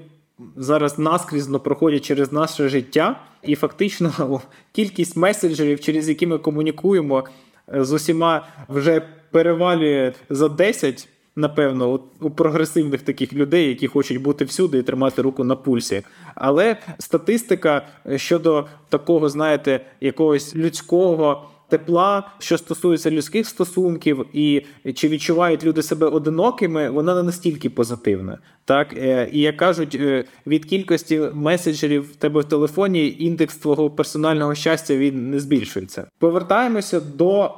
[0.57, 4.40] зараз наскрізно проходять через наше життя, і фактично
[4.73, 7.25] кількість меседжерів, через які ми комунікуємо
[7.75, 14.23] е, з усіма, вже перевалює за 10, Напевно, у, у прогресивних таких людей, які хочуть
[14.23, 16.03] бути всюди і тримати руку на пульсі.
[16.35, 24.62] Але статистика щодо такого, знаєте, якогось людського тепла, що стосується людських стосунків, і
[24.94, 28.38] чи відчувають люди себе одинокими, вона не настільки позитивна.
[28.64, 33.90] Так Е, і як кажуть, е, від кількості меседжерів в тебе в телефоні індекс твого
[33.90, 36.06] персонального щастя він не збільшується.
[36.18, 37.54] Повертаємося до.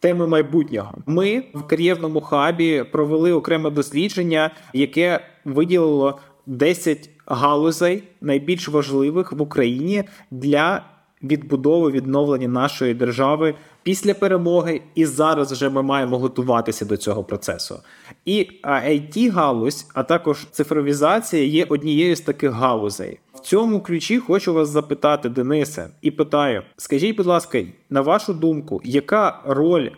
[0.00, 9.32] Теми майбутнього ми в кар'єрному хабі провели окреме дослідження, яке виділило 10 галузей найбільш важливих
[9.32, 10.82] в Україні для
[11.22, 17.80] відбудови відновлення нашої держави після перемоги, і зараз вже ми маємо готуватися до цього процесу.
[18.24, 23.20] І it галузь, а також цифровізація є однією з таких галузей.
[23.34, 28.80] В цьому ключі хочу вас запитати, Денисе, і питаю: скажіть, будь ласка, на вашу думку,
[28.84, 29.90] яка роль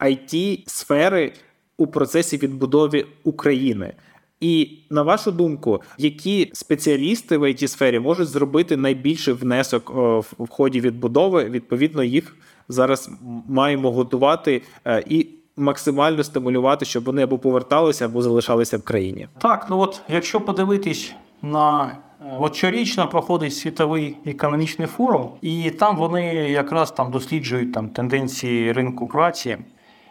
[0.00, 1.32] it сфери
[1.78, 3.94] у процесі відбудови України?
[4.42, 9.90] І на вашу думку, які спеціалісти в it сфері можуть зробити найбільший внесок
[10.38, 11.44] в ході відбудови?
[11.44, 12.36] Відповідно, їх
[12.68, 13.10] зараз
[13.48, 15.26] маємо готувати е, і
[15.56, 19.28] максимально стимулювати, щоб вони або поверталися, або залишалися в країні.
[19.38, 21.84] Так, ну от якщо подивитись на
[22.20, 28.72] е, От щорічно проходить світовий економічний форум, і там вони якраз там досліджують там тенденції
[28.72, 29.58] ринку праці.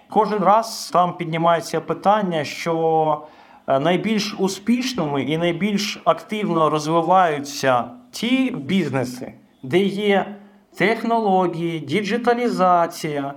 [0.10, 3.41] Кожен раз там піднімається питання, що е,
[3.80, 10.36] найбільш успішними і найбільш активно розвиваються ті бізнеси, де є
[10.78, 13.34] технології, діджиталізація.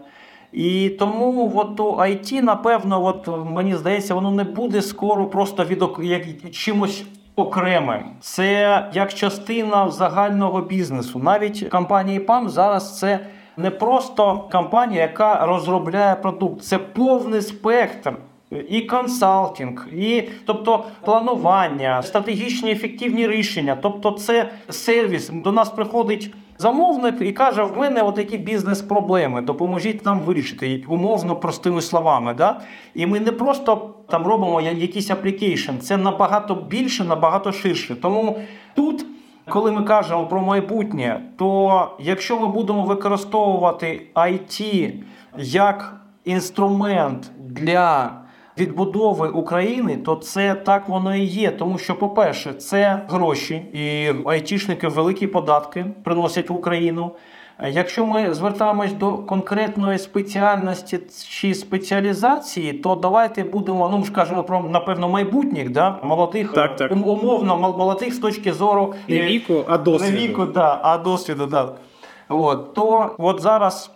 [0.52, 6.50] І тому от IT, напевно, от мені здається, воно не буде скоро просто від як
[6.52, 7.04] чимось
[7.36, 8.02] окремим.
[8.20, 11.18] Це як частина загального бізнесу.
[11.18, 13.20] Навіть компанія PAM зараз це
[13.56, 18.12] не просто компанія, яка розробляє продукт, це повний спектр.
[18.68, 23.76] І консалтинг, і тобто планування, стратегічні ефективні рішення.
[23.82, 25.28] Тобто, це сервіс.
[25.28, 29.42] До нас приходить замовник і каже: в мене отакі бізнес-проблеми.
[29.42, 32.34] Допоможіть нам вирішити умовно простими словами.
[32.34, 32.60] Да?
[32.94, 37.96] І ми не просто там робимо якийсь application, це набагато більше, набагато ширше.
[37.96, 38.38] Тому
[38.74, 39.06] тут.
[39.48, 44.92] Коли ми кажемо про майбутнє, то якщо ми будемо використовувати IT
[45.38, 48.10] як інструмент для
[48.58, 51.50] відбудови України, то це так воно і є.
[51.50, 57.10] Тому що, по-перше, це гроші, і айтішники великі податки приносять в Україну.
[57.70, 64.60] Якщо ми звертаємось до конкретної спеціальності чи спеціалізації, то давайте будемо, ну ж кажемо про
[64.60, 66.92] напевно майбутніх, да молодих так, так.
[66.92, 70.12] умовно молодих з точки зору не віку, а досвіду.
[70.12, 71.72] Не віку, да, а досвіду, да.
[72.28, 73.90] От, то от зараз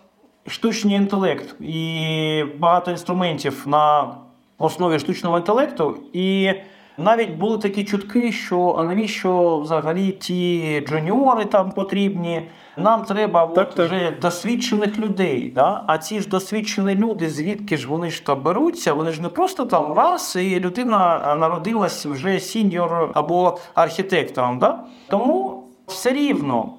[0.47, 4.15] штучний інтелект і багато інструментів на
[4.59, 5.97] основі штучного інтелекту.
[6.13, 6.53] І
[6.97, 12.41] навіть були такі чутки, що а навіщо взагалі ті джуніори там потрібні.
[12.77, 13.85] Нам треба так, от, так.
[13.85, 15.51] вже досвідчених людей.
[15.55, 15.83] Да?
[15.87, 18.93] А ці ж досвідчені люди, звідки ж вони ж там беруться?
[18.93, 24.59] Вони ж не просто там раз, і людина народилась вже сіньор або архітектором.
[24.59, 24.79] Да?
[25.09, 26.73] Тому все рівно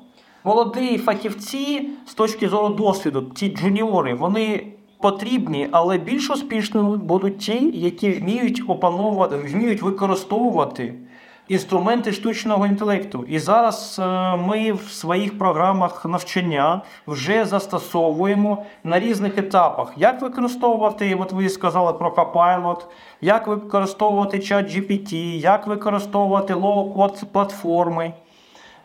[0.45, 4.67] молоді фахівці з точки зору досвіду, ті джуніори, вони
[5.01, 10.95] потрібні, але більш успішними будуть ті, які вміють опановувати, вміють використовувати
[11.51, 13.25] інструменти штучного інтелекту.
[13.29, 21.15] І зараз е, ми в своїх програмах навчання вже застосовуємо на різних етапах, як використовувати,
[21.15, 22.81] от ви сказали про Copilot,
[23.21, 28.13] як використовувати чат GPT, як використовувати low-code платформи.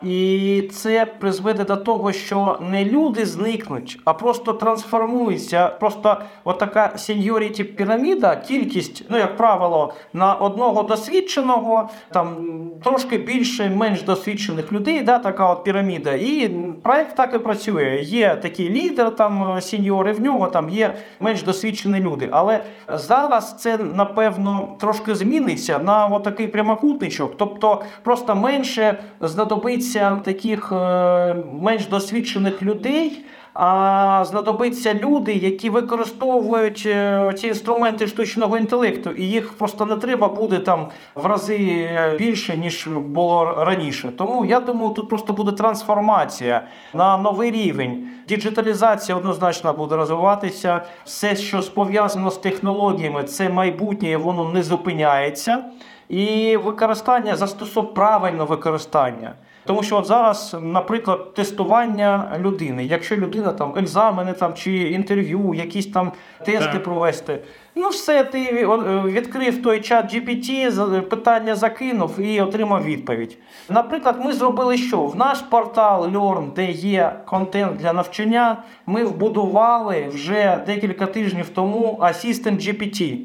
[0.06, 5.68] І це призведе до того, що не люди зникнуть, а просто трансформуються.
[5.68, 12.36] Просто отака сеньоріті піраміда, кількість, ну як правило, на одного досвідченого, там
[12.84, 16.12] трошки більше, менш досвідчених людей, да, така от піраміда.
[16.12, 16.48] І
[16.82, 18.00] проект так і працює.
[18.02, 22.28] Є такий лідер, там сеньори, в нього там є менш досвідчені люди.
[22.30, 27.36] Але зараз це напевно трошки зміниться на отакий прямокутничок.
[27.36, 33.24] Тобто просто менше знадобиться таких е, менш досвідчених людей.
[33.58, 40.28] А знадобиться люди, які використовують е, ці інструменти штучного інтелекту, і їх просто не треба
[40.28, 44.08] буде там в рази е, більше ніж було раніше.
[44.18, 46.62] Тому я думаю, тут просто буде трансформація
[46.94, 48.08] на новий рівень.
[48.28, 50.82] Діджиталізація однозначно буде розвиватися.
[51.04, 55.64] Все, що пов'язано з технологіями, це майбутнє, воно не зупиняється.
[56.08, 59.34] І використання застосов правильне використання.
[59.66, 62.84] Тому що от зараз, наприклад, тестування людини.
[62.84, 66.12] Якщо людина там екзамени там чи інтерв'ю, якісь там
[66.44, 66.82] тести Так.
[66.84, 67.38] провести.
[67.74, 68.66] Ну, все, ти е,
[69.04, 73.38] відкрив той чат GPT, питання закинув і отримав відповідь.
[73.68, 75.06] Наприклад, ми зробили що?
[75.06, 78.56] В наш портал Learn, де є контент для навчання,
[78.86, 83.18] ми вбудували вже декілька тижнів тому Assistant GPT.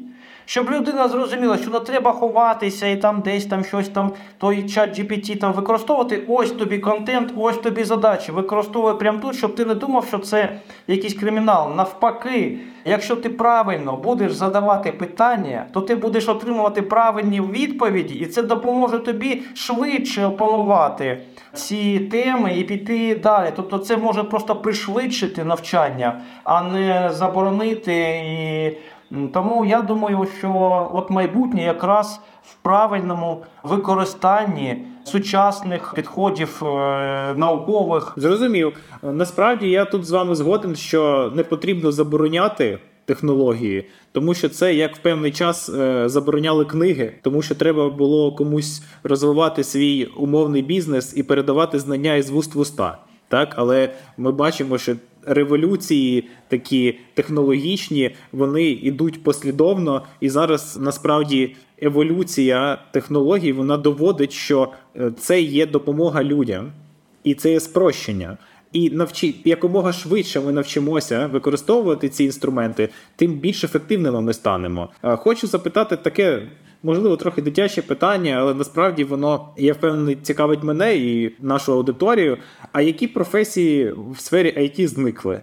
[0.44, 4.98] Щоб людина зрозуміла, що не треба ховатися і там десь там щось там, той чат
[4.98, 6.22] GPT там використовувати.
[6.28, 8.32] Ось тобі контент, ось тобі задачі.
[8.32, 11.74] Використовуй прямо тут, щоб ти не думав, що це якийсь кримінал.
[11.76, 18.42] Навпаки, якщо ти правильно будеш задавати питання, то ти будеш отримувати правильні відповіді, і це
[18.42, 21.18] допоможе тобі швидше опанувати
[21.54, 23.52] ці теми і піти далі.
[23.56, 28.91] Тобто, це може просто пришвидшити навчання, а не заборонити і.
[29.32, 38.12] Тому я думаю, що от майбутнє якраз в правильному використанні сучасних підходів е, наукових.
[38.16, 38.76] Зрозумів.
[39.02, 44.96] Насправді я тут з вами згоден, що не потрібно забороняти технології, тому що це як
[44.96, 51.16] в певний час е, забороняли книги, тому що треба було комусь розвивати свій умовний бізнес
[51.16, 52.98] і передавати знання із вуст в уста.
[53.28, 54.96] Так, але ми бачимо, що
[55.26, 65.12] революції такі технологічні, вони йдуть послідовно, і зараз насправді еволюція технологій вона доводить, що е,
[65.18, 66.72] це є допомога людям,
[67.24, 68.38] і це є спрощення.
[68.72, 74.88] І навчи якомога швидше ми навчимося використовувати ці інструменти, тим більш ефективними ми станемо.
[75.02, 76.42] Е, Хочу запитати таке,
[76.82, 82.38] можливо, трохи дитяче питання, але насправді воно я впевнений цікавить мене і нашу аудиторію.
[82.72, 85.40] А які професії в сфері IT зникли?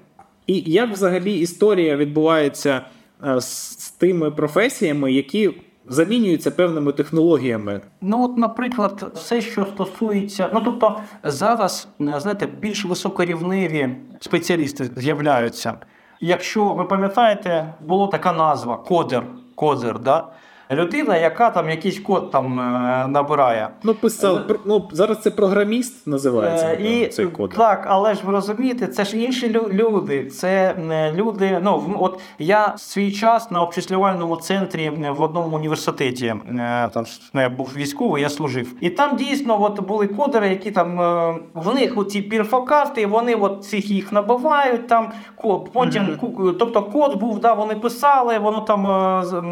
[0.47, 2.81] І як взагалі історія відбувається
[3.25, 5.51] е, з тими професіями, які
[5.87, 7.81] замінюються певними технологіями?
[8.01, 15.73] Ну, от, наприклад, все, що стосується, ну тобто зараз, знаєте, більш високорівневі спеціалісти з'являються.
[16.21, 19.23] Якщо ви пам'ятаєте, була така назва кодер.
[19.55, 20.27] Кодер, да?
[20.71, 23.69] Людина, яка там якийсь код там е, набирає.
[23.83, 27.49] Ну, писав, пр- ну зараз це програміст називається Е, і цей код.
[27.57, 30.25] так, але ж ви розумієте, це ж інші лю- люди.
[30.25, 31.59] Це е, люди.
[31.63, 36.25] Ну от я свій час на обчислювальному центрі е, в одному університеті.
[36.25, 38.73] е, Там ну, я був військовий, я служив.
[38.81, 43.63] І там дійсно от були кодери, які там е, в них оці пірфокарти, вони от
[43.65, 45.11] цих їх набивають там.
[45.35, 48.87] ко- Потім ку- тобто код був, да, вони писали, воно там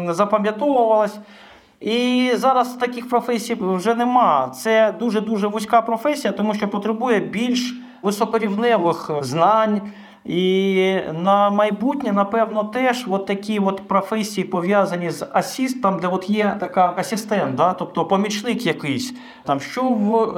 [0.08, 0.14] е,
[1.08, 1.18] з-
[1.80, 4.48] І зараз таких професій вже нема.
[4.48, 9.80] Це дуже дуже вузька професія, тому що потребує більш високорівневих знань.
[10.24, 16.30] І на майбутнє, напевно, теж от такі от професії пов'язані з assist, там, де от
[16.30, 17.72] є така асистент, да?
[17.72, 20.28] тобто помічник якийсь, там, що в,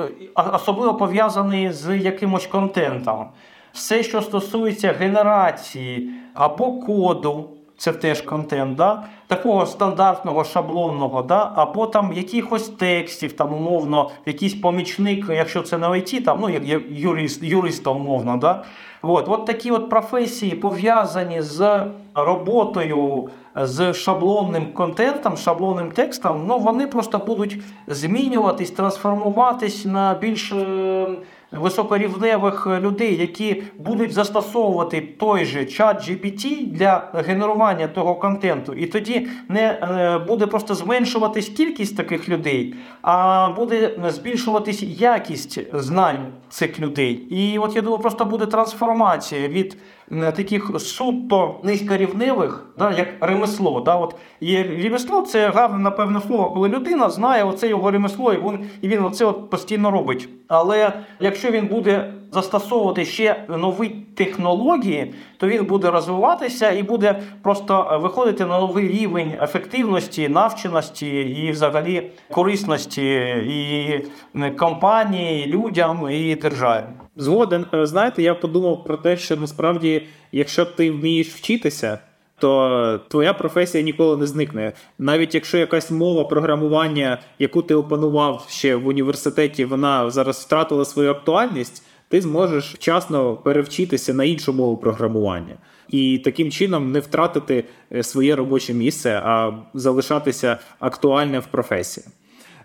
[0.54, 3.26] особливо пов'язаний з якимось контентом.
[3.72, 7.48] Все, що стосується генерації або коду,
[7.78, 9.04] це теж контент, да?
[9.30, 11.52] Такого стандартного шаблонного, да?
[11.54, 16.82] або там якихось текстів, там умовно, якийсь помічник, якщо це не IT, там, ну, як
[16.90, 18.36] юрист, юриста умовно.
[18.36, 18.64] Да?
[19.02, 21.80] От, от такі от професії пов'язані з
[22.14, 31.06] роботою з шаблонним контентом, шаблонним текстом, ну вони просто будуть змінюватись, трансформуватись на більш е,
[31.52, 38.72] високорівневих людей, які будуть застосовувати той же чат GPT для генерування того контенту.
[38.72, 46.26] І тоді не е, буде просто зменшуватись кількість таких людей, а буде збільшуватись якість знань
[46.48, 47.12] цих людей.
[47.12, 49.76] І от я думаю, просто буде трансформація від
[50.10, 53.80] таких суто низькорівневих, да, як ремесло.
[53.80, 58.36] Да, от є ремесло це гарне, напевне, слово, коли людина знає оце його ремесло, і
[58.36, 60.28] він, і він оце от постійно робить.
[60.48, 68.00] Але якщо він буде застосовувати ще нові технології, то він буде розвиватися і буде просто
[68.02, 73.04] виходити на новий рівень ефективності, навченості і взагалі корисності
[73.46, 76.84] і компанії, і людям і державі.
[77.20, 80.02] Згоден, Е, знаєте, я подумав про те, що насправді,
[80.32, 81.98] якщо ти вмієш вчитися,
[82.38, 84.72] то твоя професія ніколи не зникне.
[84.98, 91.10] Навіть якщо якась мова програмування, яку ти опанував ще в університеті, вона зараз втратила свою
[91.10, 95.54] актуальність, ти зможеш вчасно перевчитися на іншу мову програмування.
[95.88, 102.06] І таким чином не втратити е, своє робоче місце, а залишатися актуальним в професії.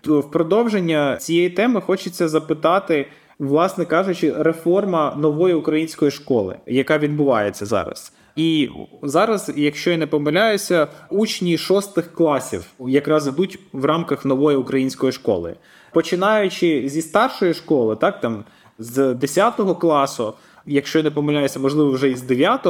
[0.04, 3.06] В продовження цієї теми хочеться запитати,
[3.38, 8.12] власне кажучи, реформа нової української школи, яка відбувається зараз.
[8.36, 8.68] І
[9.02, 15.56] зараз, якщо я не помиляюся, учні шостих класів якраз йдуть в рамках нової української школи,
[15.92, 18.44] починаючи зі старшої школи, так там
[18.78, 20.34] з 10 класу,
[20.66, 22.66] якщо я не помиляюся, можливо, вже із 9,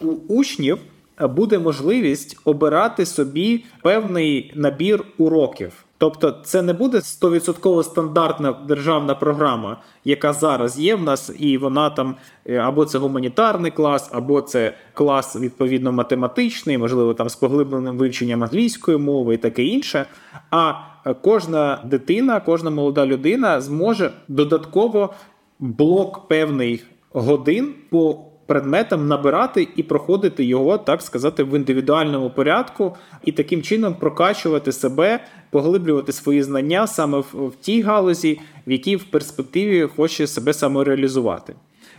[0.00, 0.78] у учнів
[1.20, 5.85] буде можливість обирати собі певний набір уроків.
[5.98, 11.90] Тобто, це не буде 100% стандартна державна програма, яка зараз є в нас, і вона
[11.90, 12.16] там
[12.46, 18.42] е, або це гуманітарний клас, або це клас відповідно математичний, можливо, там з поглибленим вивченням
[18.42, 20.06] англійської мови і таке інше.
[20.50, 20.72] А
[21.06, 25.14] е, кожна дитина, кожна молода людина зможе додатково
[25.58, 26.82] блок певний
[27.12, 33.94] годин по предметам набирати і проходити його, так сказати, в індивідуальному порядку, і таким чином
[33.94, 35.20] прокачувати себе,
[35.50, 41.54] поглиблювати свої знання саме в, тій галузі, в якій в перспективі хоче себе самореалізувати.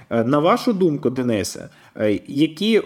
[0.10, 2.82] Е, На вашу думку, Денисе, е, які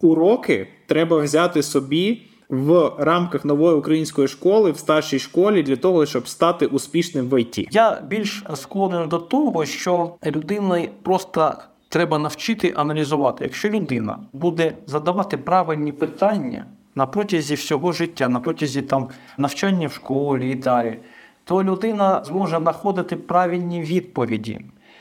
[0.00, 2.22] уроки треба взяти собі?
[2.48, 7.68] В рамках нової української школи в старшій школі для того, щоб стати успішним в ІТ.
[7.70, 11.54] Я більш склонен до того, що людині просто
[11.94, 13.44] треба навчити аналізувати.
[13.44, 16.64] Якщо людина буде задавати правильні питання
[16.94, 20.98] на протязі всього життя, на протязі там навчання в школі і далі,
[21.44, 24.60] то людина зможе знаходити правильні відповіді.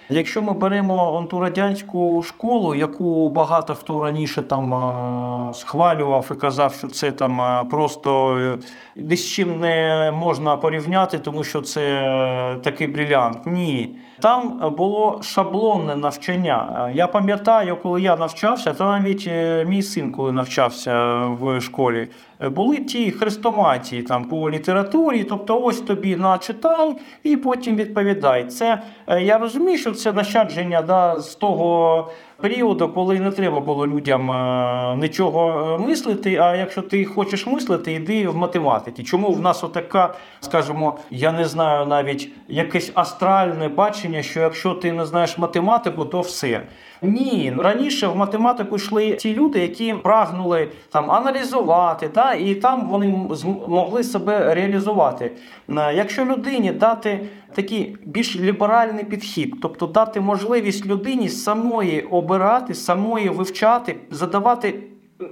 [0.10, 6.74] Якщо ми беремо ту радянську школу, яку багато хто раніше там е, схвалював і казав,
[6.74, 8.58] що це там е, просто е,
[8.96, 13.46] ні з чим не можна порівняти, тому що це такий брилянт.
[13.46, 13.96] Ні.
[14.24, 16.88] Там було шаблонне навчання.
[16.89, 22.07] Е, Я пам'ятаю, коли я навчався, то навіть е, мій син, коли навчався в школі,
[22.41, 28.45] е, були ті хрестоматії там по літературі, тобто ось тобі начитай і потім відповідай.
[28.45, 33.88] Це е, я розумію, що це нащадження да, з того періоду, коли не треба було
[33.88, 36.36] людям е, нічого е, мислити.
[36.36, 39.04] А якщо ти хочеш мислити, йди в математиці.
[39.04, 44.92] Чому в нас отака, скажімо, я не знаю навіть якесь астральне бачення, що якщо ти
[44.92, 46.62] не знаєш математику, то все.
[47.04, 53.08] Ні, раніше в математику йшли ті люди, які прагнули там аналізувати, та, і там вони
[53.30, 55.32] зм- могли себе реалізувати.
[55.70, 57.20] Е, Якщо людині дати
[57.54, 64.80] такий більш ліберальний підхід, тобто дати можливість людині самої обирати, самої вивчати, задавати,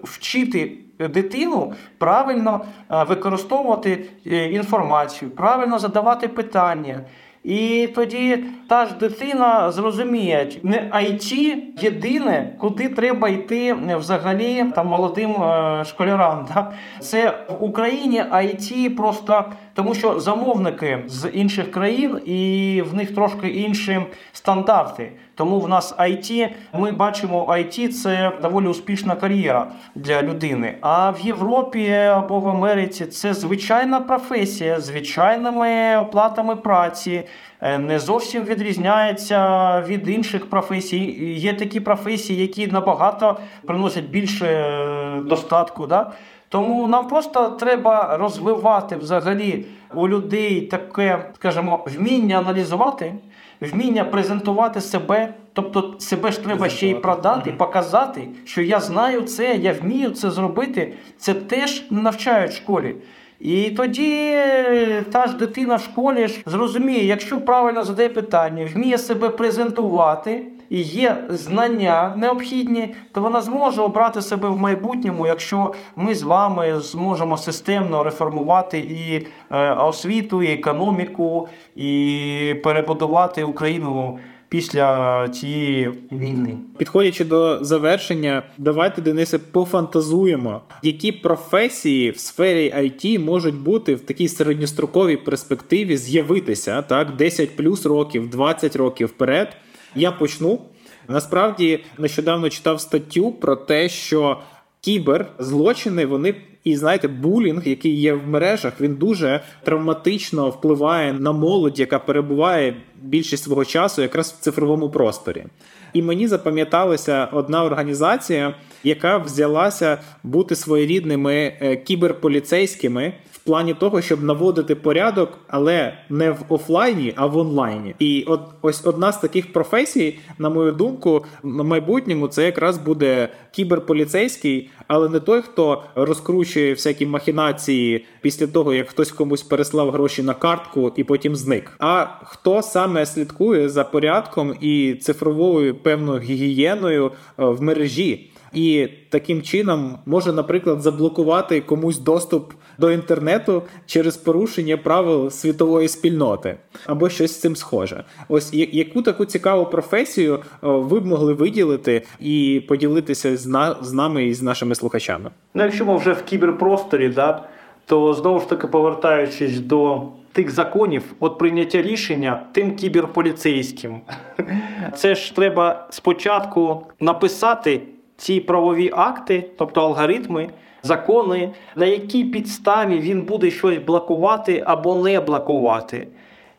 [0.04, 2.62] вчити дитину правильно
[2.92, 7.00] е, використовувати е, інформацію, правильно задавати питання.
[7.44, 15.32] І тоді та ж дитина зрозуміє, не IT єдине, куди треба йти взагалі там молодим
[15.44, 16.48] е, школярам.
[16.54, 16.72] Да?
[17.00, 19.46] Це в Україні IT просто
[19.82, 24.02] тому, що замовники з інших країн і в них трошки інші
[24.34, 25.12] стандарти.
[25.36, 30.78] Тому в нас IT, ми бачимо, IT це доволі успішна кар'єра для людини.
[30.82, 37.24] А в Європі або в Америці це звичайна професія звичайними оплатами праці.
[37.62, 39.40] е, Не зовсім відрізняється
[39.88, 41.34] від інших професій.
[41.40, 45.88] Є такі професії, які набагато приносять більше е, достатку.
[45.88, 46.12] Да?
[46.52, 53.14] Тому нам просто треба розвивати взагалі у людей таке, скажімо, вміння аналізувати,
[53.62, 55.34] вміння презентувати себе.
[55.54, 60.32] Тобто себе ж треба ще й продати, показати, що я знаю це, я вмію це
[60.32, 60.94] зробити.
[61.18, 62.96] Це теж не навчають в школі.
[63.42, 68.98] І тоді е, та ж дитина в школі ж зрозуміє, якщо правильно задає питання, вміє
[68.98, 76.16] себе презентувати і є знання необхідні, то вона зможе обрати себе в майбутньому, якщо ми
[76.16, 84.20] з вами зможемо системно реформувати і е, освіту, і економіку, і перебудувати Україну
[84.52, 86.58] після цієї війни.
[86.78, 94.28] Підходячи до завершення, давайте, Денисе, пофантазуємо, які професії в сфері IT можуть бути в такій
[94.28, 99.58] середньостроковій перспективі з'явитися так 10 плюс років, 20 років вперед.
[99.96, 100.60] Я почну.
[101.08, 104.38] Насправді нещодавно читав статтю про те, що
[104.82, 111.80] кіберзлочини вони і знаєте, булінг, який є в мережах, він дуже травматично впливає на молодь,
[111.80, 115.46] яка перебуває більшість свого часу якраз в цифровому просторі.
[115.94, 123.14] І мені запам'яталася одна організація, яка взялася бути своєрідними е, кіберполіцейськими
[123.44, 127.96] плані того, щоб наводити порядок, але не в офлайні, а в онлайні.
[128.00, 133.30] І от ось одна з таких професій, на мою думку, на майбутньому це якраз буде
[133.52, 140.24] кіберполіцейський, але не той, хто розкручує всякі махінації після того, як хтось комусь переслав гроші
[140.24, 141.72] на картку і потім зник.
[141.80, 148.28] А хто саме слідкує за порядком і цифровою певною гігієною е, в мережі.
[148.54, 156.56] І таким чином може, наприклад, заблокувати комусь доступ до інтернету через порушення правил світової спільноти
[156.86, 158.04] або щось з цим схоже.
[158.30, 163.94] Ось яку таку цікаву професію е, ви б могли виділити і поділитися з, на, з
[163.94, 165.32] нами і з нашими слухачами?
[165.54, 167.44] Ну, якщо ми вже в кіберпросторі, да,
[167.86, 170.02] то знову ж таки повертаючись до
[170.32, 174.02] тих законів, от прийняття рішення тим кіберполіцейським.
[174.96, 177.82] Це ж треба спочатку написати
[178.18, 180.50] ці правові акти, тобто алгоритми,
[180.84, 186.08] закони, на якій підставі він буде щось блокувати або не блокувати.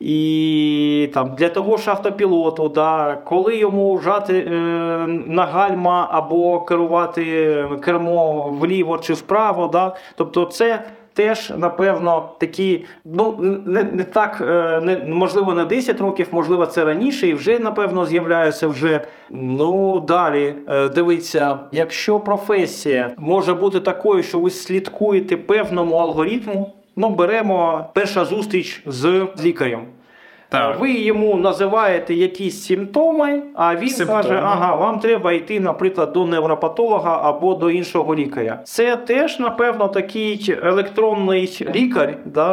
[0.00, 4.52] І там для того ж автопілоту, да, коли йому вжати е,
[5.26, 10.84] на гальма або керувати кермо вліво чи вправо, да, тобто це.
[11.14, 13.36] Теж, напевно, такі, ну
[13.66, 18.06] не, не так, е, не, можливо, не 10 років, можливо, це раніше, і вже, напевно,
[18.06, 19.00] з'являються вже.
[19.30, 20.54] Ну, далі,
[20.94, 28.24] дивиться, дивіться, якщо професія може бути такою, що ви слідкуєте певному алгоритму, ну, беремо перша
[28.24, 29.86] зустріч з лікарем.
[30.52, 30.80] Так.
[30.80, 34.22] Ви йому називаєте якісь симптоми, а він Симптоми.
[34.22, 38.60] каже, ага, вам треба йти, наприклад, до невропатолога або до іншого лікаря.
[38.64, 42.48] Це теж, напевно, такий електронний лікар да,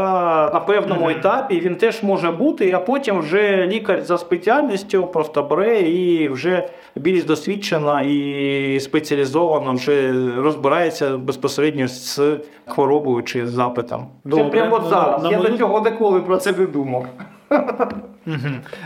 [0.54, 5.80] на певному етапі він теж може бути, а потім вже лікар за спеціальністю просто бере
[5.82, 12.22] і вже більш досвідчена і спеціалізовано вже розбирається безпосередньо з
[12.68, 14.08] хворобою чи з запитом.
[14.26, 14.46] Добре.
[14.46, 15.24] Це прямо Ну, зараз.
[15.24, 17.06] на Я мою- до цього ніколи про це не думав.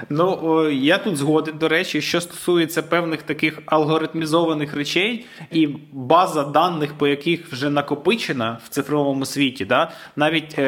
[0.09, 6.93] Ну я тут згоден, до речі, що стосується певних таких алгоритмізованих речей, і база даних,
[6.93, 10.59] по яких вже накопичена в цифровому світі, да, навіть.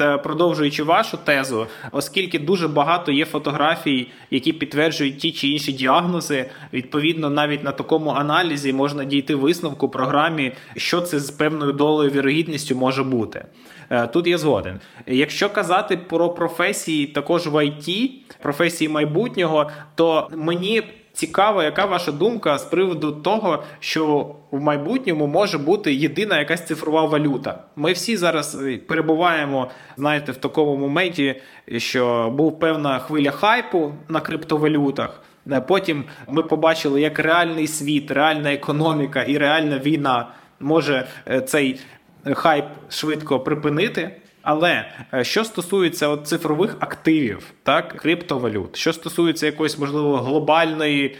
[0.00, 6.50] Е, продовжуючи вашу тезу, оскільки дуже багато є фотографій, які підтверджують ті чи інші діагнози,
[6.72, 12.76] відповідно, навіть на такому аналізі можна дійти висновку програмі, що це з певною долею вірогідністю
[12.76, 13.44] може бути.
[13.90, 14.80] Е, Тут я згоден.
[15.06, 18.10] Якщо казати про професії також в IT,
[18.42, 20.82] професії майбутнього, то мені
[21.16, 27.04] цікаво, яка ваша думка з приводу того, що в майбутньому може бути єдина якась цифрова
[27.04, 27.58] валюта.
[27.76, 31.42] Ми всі зараз е, перебуваємо, знаєте, в такому моменті,
[31.76, 35.22] що був певна хвиля хайпу на криптовалютах.
[35.52, 40.28] Е, Потім ми побачили, як реальний світ, реальна економіка і реальна війна
[40.60, 41.80] може е, цей
[42.34, 44.16] хайп швидко припинити.
[44.46, 44.84] Але
[45.14, 51.16] е, що стосується от цифрових активів, так криптовалют, що стосується якоїсь можливо глобальної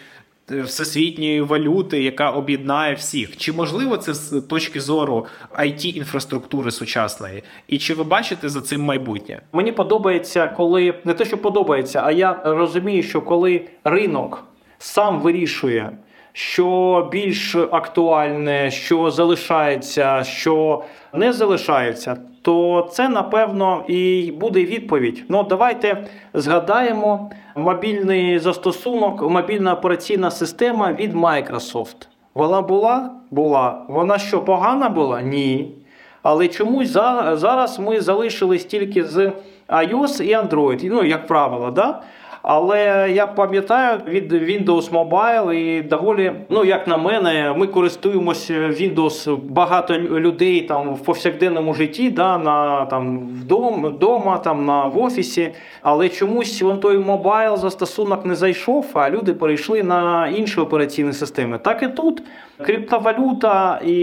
[0.50, 5.26] е, всесвітньої валюти, яка об'єднає всіх, чи можливо це з точки зору
[5.58, 9.40] it інфраструктури сучасної, і чи ви бачите за цим майбутнє?
[9.52, 14.44] Мені подобається, коли не те, що подобається, а я розумію, що коли ринок
[14.78, 15.90] сам вирішує,
[16.32, 22.16] що більш актуальне, що залишається, що не залишається,
[22.46, 25.24] то це напевно і буде відповідь.
[25.28, 32.06] Ну давайте згадаємо мобільний застосунок, мобільна операційна система від Microsoft.
[32.34, 33.10] Вона була?
[33.30, 33.82] Була.
[33.88, 35.22] Вона що погана була?
[35.22, 35.74] Ні.
[36.22, 39.32] Але чомусь за, зараз ми залишились тільки з
[39.68, 42.02] iOS і Android, ну, як правило, да?
[42.48, 49.36] Але я пам'ятаю від Windows Mobile і доволі, ну як на мене, ми користуємося Windows
[49.36, 55.52] багато людей там в повсякденному житті, да, на там вдома, вдома, там на в офісі.
[55.82, 61.58] Але чомусь вон той мобайл застосунок не зайшов, а люди перейшли на інші операційні системи.
[61.58, 62.22] Так і тут
[62.62, 63.94] криптовалюта і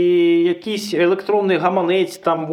[0.43, 2.51] якийсь електронний гаманець, там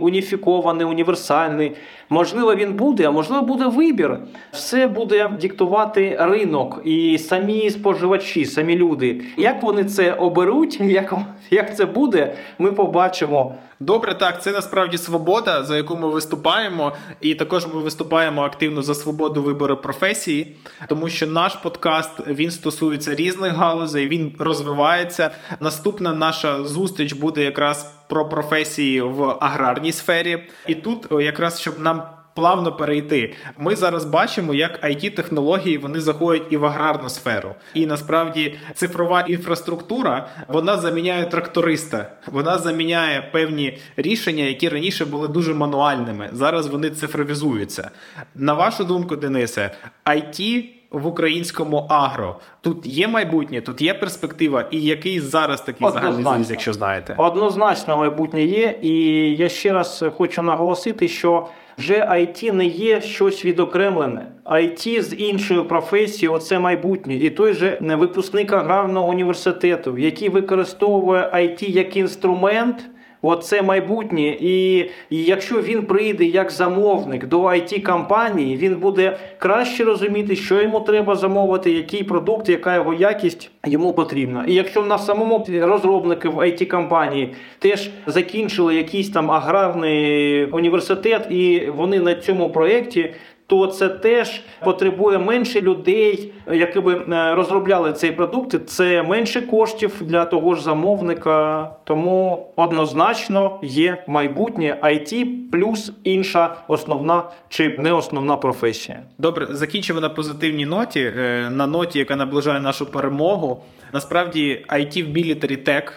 [0.00, 1.72] уніфікований, універсальний.
[2.10, 4.18] Можливо, він буде, а можливо, буде вибір.
[4.52, 9.22] Все буде диктувати ринок і самі споживачі, самі люди.
[9.36, 11.14] Як вони це оберуть, як,
[11.50, 13.54] як це буде, ми побачимо.
[13.80, 18.94] Добре, так, це насправді свобода, за яку ми виступаємо, і також ми виступаємо активно за
[18.94, 20.56] свободу вибору професії,
[20.88, 25.30] тому що наш подкаст він стосується різних галузей, він розвивається.
[25.60, 32.02] Наступна наша зустріч буде якраз про професії в аграрній сфері, і тут якраз щоб нам.
[32.34, 33.34] Плавно перейти.
[33.58, 37.54] Ми зараз бачимо, як it технології вони заходять і в аграрну сферу.
[37.74, 45.54] І насправді цифрова інфраструктура вона заміняє тракториста, вона заміняє певні рішення, які раніше були дуже
[45.54, 46.30] мануальними.
[46.32, 47.90] Зараз вони цифровізуються.
[48.34, 49.70] На вашу думку, Денисе,
[50.06, 56.24] IT в українському агро тут є майбутнє, тут є перспектива, і який зараз такий загальний
[56.24, 57.14] зріз, якщо знаєте.
[57.18, 58.92] Однозначно майбутнє є, і
[59.36, 64.26] я ще раз хочу наголосити, що вже IT не є щось відокремлене.
[64.44, 67.14] IT з іншою професією це майбутнє.
[67.14, 72.90] І той же не випускник аграрного університету, який використовує IT як інструмент.
[73.22, 80.36] Оце майбутнє, і, якщо він прийде як замовник до it компанії, він буде краще розуміти,
[80.36, 84.44] що йому треба замовити, який продукт, яка його якість йому потрібна.
[84.48, 91.26] І якщо в нас самому розробники в it компанії теж закінчили якийсь там аграрний університет,
[91.30, 93.14] і вони на цьому проєкті.
[93.48, 98.68] То це теж потребує менше людей, які би е, розробляли цей продукт.
[98.68, 101.70] Це менше коштів для того ж замовника.
[101.84, 109.02] Тому однозначно є майбутнє IT плюс інша основна чи не основна професія.
[109.18, 113.62] Добре, закінчимо на позитивній ноті, е, на ноті, яка наближає нашу перемогу.
[113.92, 115.92] Насправді, IT в Military Tech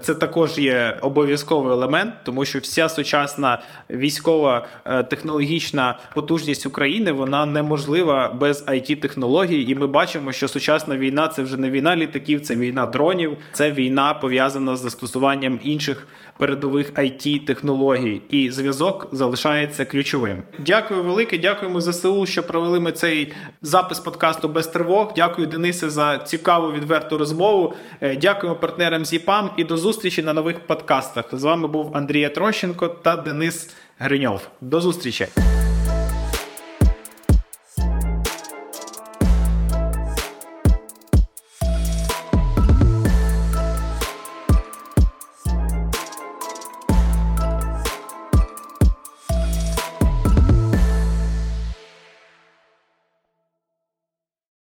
[0.00, 7.46] це також є обов'язковий елемент, тому що вся сучасна військова е, технологічна потужність України вона
[7.46, 9.62] неможлива без it технологій.
[9.62, 13.72] І ми бачимо, що сучасна війна це вже не війна літаків, це війна дронів, це
[13.72, 16.06] війна пов'язана з застосуванням інших
[16.38, 18.22] передових it технологій.
[18.30, 20.42] І зв'язок залишається ключовим.
[20.58, 21.38] Дякую велике.
[21.38, 23.32] Дякуємо ЗСУ, що провели ми цей
[23.62, 25.12] запис подкасту без тривог.
[25.16, 27.74] Дякую, Денисе, за цікаву відверту розмову.
[28.00, 31.24] Е, Дякуємо партнерам з ЄПАМ і до зустрічі на нових подкастах.
[31.32, 34.48] З вами був Андрій Трощенко та Денис Гриньов.
[34.60, 35.26] До зустрічі.